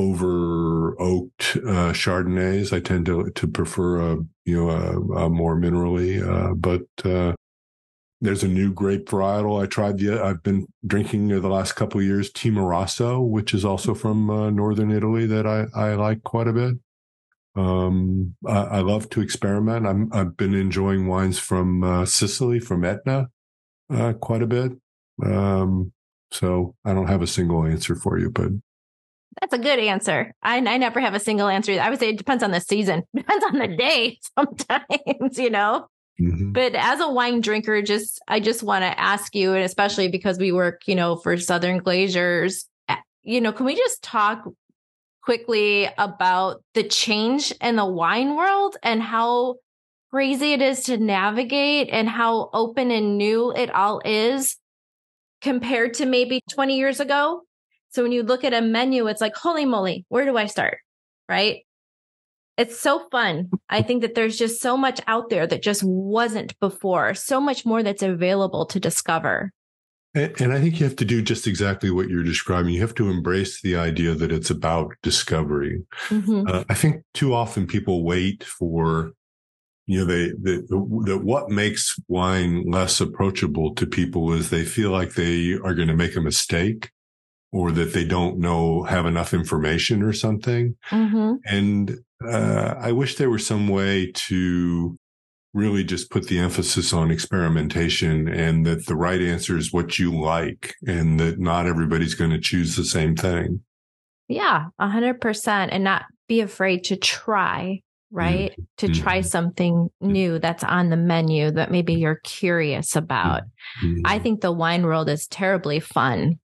over 0.00 1.00
oaked 1.00 1.56
Chardonnays. 1.92 2.72
I 2.72 2.80
tend 2.80 3.06
to 3.06 3.30
to 3.30 3.46
prefer 3.48 4.12
a 4.12 4.16
you 4.44 4.56
know 4.56 4.70
a, 4.70 5.24
a 5.24 5.30
more 5.30 5.56
minerally, 5.56 6.20
but 6.60 6.82
there's 8.20 8.42
a 8.42 8.48
new 8.48 8.72
grape 8.72 9.08
varietal 9.08 9.62
I 9.62 9.66
tried. 9.66 9.98
The 9.98 10.20
I've 10.22 10.42
been 10.42 10.66
drinking 10.86 11.28
the 11.28 11.48
last 11.48 11.72
couple 11.72 12.00
of 12.00 12.06
years, 12.06 12.30
Timorasso, 12.30 13.26
which 13.26 13.54
is 13.54 13.64
also 13.64 13.94
from 13.94 14.28
uh, 14.28 14.50
northern 14.50 14.90
Italy 14.90 15.26
that 15.26 15.46
I, 15.46 15.66
I 15.74 15.94
like 15.94 16.22
quite 16.22 16.46
a 16.46 16.52
bit. 16.52 16.74
Um, 17.56 18.36
I, 18.46 18.58
I, 18.58 18.80
love 18.80 19.10
to 19.10 19.20
experiment. 19.20 20.12
i 20.12 20.18
have 20.18 20.36
been 20.36 20.54
enjoying 20.54 21.08
wines 21.08 21.38
from 21.38 21.82
uh, 21.82 22.06
Sicily, 22.06 22.60
from 22.60 22.84
Etna, 22.84 23.28
uh, 23.92 24.12
quite 24.12 24.42
a 24.42 24.46
bit. 24.46 24.72
Um, 25.24 25.92
so 26.30 26.76
I 26.84 26.94
don't 26.94 27.08
have 27.08 27.22
a 27.22 27.26
single 27.26 27.66
answer 27.66 27.96
for 27.96 28.18
you, 28.18 28.30
but 28.30 28.50
that's 29.40 29.52
a 29.52 29.58
good 29.58 29.78
answer. 29.78 30.34
I, 30.42 30.56
I 30.56 30.76
never 30.76 31.00
have 31.00 31.14
a 31.14 31.20
single 31.20 31.48
answer. 31.48 31.72
I 31.80 31.90
would 31.90 32.00
say 32.00 32.10
it 32.10 32.18
depends 32.18 32.42
on 32.42 32.50
the 32.50 32.60
season, 32.60 33.04
depends 33.14 33.44
on 33.44 33.58
the 33.58 33.68
day. 33.68 34.18
Sometimes, 34.38 35.38
you 35.38 35.50
know. 35.50 35.86
Mm-hmm. 36.20 36.52
But 36.52 36.74
as 36.74 37.00
a 37.00 37.10
wine 37.10 37.40
drinker, 37.40 37.80
just 37.80 38.20
I 38.28 38.40
just 38.40 38.62
want 38.62 38.82
to 38.82 39.00
ask 39.00 39.34
you, 39.34 39.54
and 39.54 39.64
especially 39.64 40.08
because 40.08 40.38
we 40.38 40.52
work, 40.52 40.82
you 40.86 40.94
know, 40.94 41.16
for 41.16 41.36
Southern 41.38 41.80
Glazer's, 41.80 42.66
eh, 42.88 42.96
you 43.22 43.40
know, 43.40 43.52
can 43.52 43.64
we 43.64 43.74
just 43.74 44.02
talk 44.02 44.44
quickly 45.22 45.88
about 45.96 46.62
the 46.74 46.82
change 46.82 47.52
in 47.60 47.76
the 47.76 47.86
wine 47.86 48.36
world 48.36 48.76
and 48.82 49.02
how 49.02 49.56
crazy 50.10 50.52
it 50.52 50.60
is 50.60 50.82
to 50.84 50.98
navigate 50.98 51.88
and 51.90 52.08
how 52.08 52.50
open 52.52 52.90
and 52.90 53.16
new 53.16 53.52
it 53.52 53.72
all 53.74 54.02
is 54.04 54.56
compared 55.40 55.94
to 55.94 56.06
maybe 56.06 56.42
20 56.50 56.76
years 56.76 57.00
ago? 57.00 57.42
So 57.90 58.02
when 58.02 58.12
you 58.12 58.22
look 58.22 58.44
at 58.44 58.54
a 58.54 58.60
menu, 58.60 59.06
it's 59.08 59.20
like, 59.20 59.34
holy 59.34 59.64
moly, 59.64 60.04
where 60.08 60.24
do 60.24 60.36
I 60.36 60.46
start? 60.46 60.78
Right. 61.28 61.66
It's 62.56 62.78
so 62.78 63.08
fun. 63.10 63.50
I 63.68 63.82
think 63.82 64.02
that 64.02 64.14
there's 64.14 64.36
just 64.36 64.60
so 64.60 64.76
much 64.76 65.00
out 65.06 65.30
there 65.30 65.46
that 65.46 65.62
just 65.62 65.82
wasn't 65.82 66.58
before, 66.60 67.14
so 67.14 67.40
much 67.40 67.64
more 67.64 67.82
that's 67.82 68.02
available 68.02 68.66
to 68.66 68.78
discover. 68.78 69.52
And, 70.12 70.52
I 70.52 70.60
think 70.60 70.80
you 70.80 70.86
have 70.86 70.96
to 70.96 71.04
do 71.04 71.22
just 71.22 71.46
exactly 71.46 71.90
what 71.90 72.08
you're 72.08 72.24
describing. 72.24 72.74
You 72.74 72.80
have 72.80 72.96
to 72.96 73.08
embrace 73.08 73.62
the 73.62 73.76
idea 73.76 74.14
that 74.14 74.32
it's 74.32 74.50
about 74.50 74.92
discovery. 75.02 75.84
Mm-hmm. 76.08 76.48
Uh, 76.48 76.64
I 76.68 76.74
think 76.74 77.04
too 77.14 77.32
often 77.32 77.66
people 77.68 78.04
wait 78.04 78.42
for, 78.42 79.12
you 79.86 80.00
know, 80.00 80.04
they, 80.04 80.30
that 80.30 81.20
what 81.22 81.48
makes 81.48 81.96
wine 82.08 82.64
less 82.68 83.00
approachable 83.00 83.72
to 83.76 83.86
people 83.86 84.32
is 84.32 84.50
they 84.50 84.64
feel 84.64 84.90
like 84.90 85.14
they 85.14 85.52
are 85.52 85.74
going 85.74 85.88
to 85.88 85.96
make 85.96 86.16
a 86.16 86.20
mistake 86.20 86.90
or 87.52 87.72
that 87.72 87.92
they 87.92 88.04
don't 88.04 88.38
know, 88.38 88.84
have 88.84 89.06
enough 89.06 89.34
information 89.34 90.02
or 90.02 90.12
something. 90.12 90.76
Mm-hmm. 90.90 91.34
And 91.46 91.98
uh, 92.24 92.74
I 92.78 92.92
wish 92.92 93.16
there 93.16 93.30
was 93.30 93.46
some 93.46 93.68
way 93.68 94.12
to 94.12 94.96
really 95.52 95.82
just 95.82 96.10
put 96.10 96.28
the 96.28 96.38
emphasis 96.38 96.92
on 96.92 97.10
experimentation 97.10 98.28
and 98.28 98.64
that 98.66 98.86
the 98.86 98.94
right 98.94 99.20
answer 99.20 99.56
is 99.58 99.72
what 99.72 99.98
you 99.98 100.16
like 100.16 100.74
and 100.86 101.18
that 101.18 101.40
not 101.40 101.66
everybody's 101.66 102.14
going 102.14 102.30
to 102.30 102.40
choose 102.40 102.76
the 102.76 102.84
same 102.84 103.16
thing. 103.16 103.60
Yeah, 104.28 104.66
a 104.78 104.88
hundred 104.88 105.20
percent. 105.20 105.72
And 105.72 105.82
not 105.82 106.04
be 106.28 106.40
afraid 106.40 106.84
to 106.84 106.96
try, 106.96 107.80
right? 108.12 108.52
Mm-hmm. 108.52 108.62
To 108.76 109.00
try 109.00 109.18
mm-hmm. 109.18 109.26
something 109.26 109.88
new 110.00 110.38
that's 110.38 110.62
on 110.62 110.90
the 110.90 110.96
menu 110.96 111.50
that 111.50 111.72
maybe 111.72 111.94
you're 111.94 112.20
curious 112.22 112.94
about. 112.94 113.42
Mm-hmm. 113.84 114.02
I 114.04 114.20
think 114.20 114.40
the 114.40 114.52
wine 114.52 114.84
world 114.84 115.08
is 115.08 115.26
terribly 115.26 115.80
fun 115.80 116.38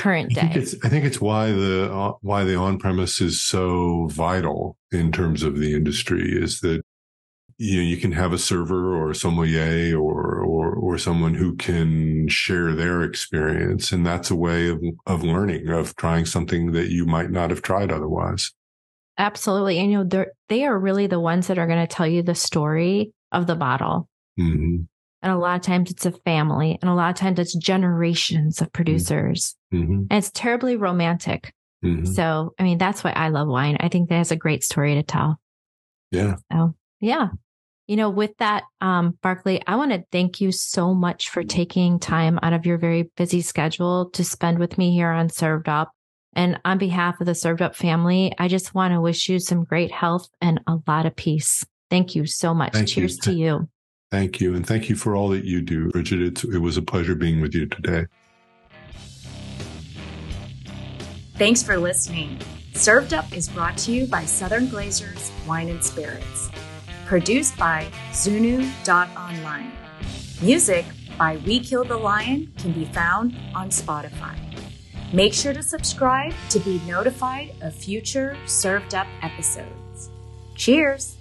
current 0.00 0.34
day. 0.34 0.40
I 0.40 0.44
think 0.44 0.56
it's, 0.56 0.74
I 0.84 0.88
think 0.88 1.04
it's 1.04 1.20
why 1.20 1.52
the 1.52 1.92
uh, 1.92 2.12
why 2.20 2.44
the 2.44 2.56
on 2.56 2.78
premise 2.78 3.20
is 3.20 3.40
so 3.40 4.06
vital 4.10 4.76
in 4.90 5.12
terms 5.12 5.42
of 5.42 5.58
the 5.58 5.74
industry 5.74 6.32
is 6.32 6.60
that 6.60 6.82
you 7.58 7.76
know 7.76 7.82
you 7.82 7.98
can 7.98 8.12
have 8.12 8.32
a 8.32 8.38
server 8.38 8.96
or 8.96 9.10
a 9.10 9.14
sommelier 9.14 9.96
or 9.98 10.40
or 10.40 10.72
or 10.72 10.98
someone 10.98 11.34
who 11.34 11.54
can 11.56 12.28
share 12.28 12.74
their 12.74 13.02
experience, 13.02 13.92
and 13.92 14.06
that's 14.06 14.30
a 14.30 14.36
way 14.36 14.68
of 14.68 14.82
of 15.06 15.22
learning 15.22 15.68
of 15.68 15.94
trying 15.96 16.24
something 16.24 16.72
that 16.72 16.88
you 16.88 17.04
might 17.04 17.30
not 17.30 17.50
have 17.50 17.62
tried 17.62 17.92
otherwise. 17.92 18.52
Absolutely, 19.18 19.78
and 19.78 19.90
you 19.90 19.98
know 19.98 20.04
they 20.04 20.26
they 20.48 20.64
are 20.64 20.78
really 20.78 21.06
the 21.06 21.20
ones 21.20 21.48
that 21.48 21.58
are 21.58 21.66
going 21.66 21.86
to 21.86 21.94
tell 21.94 22.06
you 22.06 22.22
the 22.22 22.34
story 22.34 23.12
of 23.32 23.46
the 23.46 23.56
bottle. 23.56 24.08
Mm-hmm. 24.38 24.84
And 25.22 25.32
a 25.32 25.38
lot 25.38 25.56
of 25.56 25.62
times 25.62 25.90
it's 25.90 26.06
a 26.06 26.12
family. 26.12 26.78
And 26.80 26.90
a 26.90 26.94
lot 26.94 27.10
of 27.10 27.16
times 27.16 27.38
it's 27.38 27.54
generations 27.54 28.60
of 28.60 28.68
mm-hmm. 28.68 28.72
producers. 28.72 29.56
Mm-hmm. 29.72 30.04
And 30.10 30.12
it's 30.12 30.30
terribly 30.30 30.76
romantic. 30.76 31.52
Mm-hmm. 31.84 32.06
So, 32.06 32.54
I 32.58 32.62
mean, 32.62 32.78
that's 32.78 33.04
why 33.04 33.12
I 33.12 33.28
love 33.28 33.48
wine. 33.48 33.76
I 33.80 33.88
think 33.88 34.08
that 34.08 34.16
has 34.16 34.30
a 34.30 34.36
great 34.36 34.62
story 34.64 34.94
to 34.94 35.02
tell. 35.02 35.40
Yeah. 36.10 36.36
So, 36.52 36.74
yeah. 37.00 37.28
You 37.86 37.96
know, 37.96 38.10
with 38.10 38.36
that, 38.38 38.64
um, 38.80 39.18
Barkley, 39.20 39.62
I 39.66 39.76
want 39.76 39.92
to 39.92 40.04
thank 40.12 40.40
you 40.40 40.52
so 40.52 40.94
much 40.94 41.28
for 41.30 41.42
taking 41.42 41.98
time 41.98 42.38
out 42.42 42.52
of 42.52 42.64
your 42.64 42.78
very 42.78 43.10
busy 43.16 43.40
schedule 43.40 44.10
to 44.10 44.22
spend 44.22 44.58
with 44.58 44.78
me 44.78 44.92
here 44.92 45.08
on 45.08 45.28
Served 45.28 45.68
Up. 45.68 45.90
And 46.34 46.60
on 46.64 46.78
behalf 46.78 47.20
of 47.20 47.26
the 47.26 47.34
Served 47.34 47.62
Up 47.62 47.74
family, 47.74 48.32
I 48.38 48.46
just 48.46 48.74
want 48.74 48.94
to 48.94 49.00
wish 49.00 49.28
you 49.28 49.40
some 49.40 49.64
great 49.64 49.90
health 49.90 50.28
and 50.40 50.60
a 50.68 50.78
lot 50.86 51.06
of 51.06 51.16
peace. 51.16 51.66
Thank 51.90 52.14
you 52.14 52.26
so 52.26 52.54
much. 52.54 52.74
Thank 52.74 52.88
Cheers 52.88 53.16
you. 53.16 53.22
to 53.22 53.32
you. 53.32 53.68
Thank 54.10 54.40
you. 54.40 54.54
And 54.54 54.66
thank 54.66 54.88
you 54.88 54.96
for 54.96 55.14
all 55.14 55.28
that 55.28 55.44
you 55.44 55.60
do, 55.60 55.88
Bridget. 55.90 56.42
It 56.44 56.58
was 56.58 56.76
a 56.76 56.82
pleasure 56.82 57.14
being 57.14 57.40
with 57.40 57.54
you 57.54 57.66
today. 57.66 58.06
Thanks 61.36 61.62
for 61.62 61.78
listening. 61.78 62.38
Served 62.74 63.14
Up 63.14 63.32
is 63.32 63.48
brought 63.48 63.78
to 63.78 63.92
you 63.92 64.06
by 64.06 64.24
Southern 64.24 64.66
Glazers 64.66 65.30
Wine 65.46 65.68
and 65.68 65.82
Spirits. 65.82 66.50
Produced 67.06 67.56
by 67.56 67.88
Zunu.online. 68.10 69.72
Music 70.42 70.84
by 71.18 71.36
We 71.46 71.60
Kill 71.60 71.84
the 71.84 71.96
Lion 71.96 72.52
can 72.58 72.72
be 72.72 72.86
found 72.86 73.36
on 73.54 73.70
Spotify. 73.70 74.36
Make 75.12 75.34
sure 75.34 75.52
to 75.52 75.62
subscribe 75.62 76.32
to 76.50 76.58
be 76.60 76.80
notified 76.86 77.52
of 77.62 77.74
future 77.74 78.36
Served 78.46 78.94
Up 78.94 79.06
episodes. 79.22 80.10
Cheers! 80.56 81.16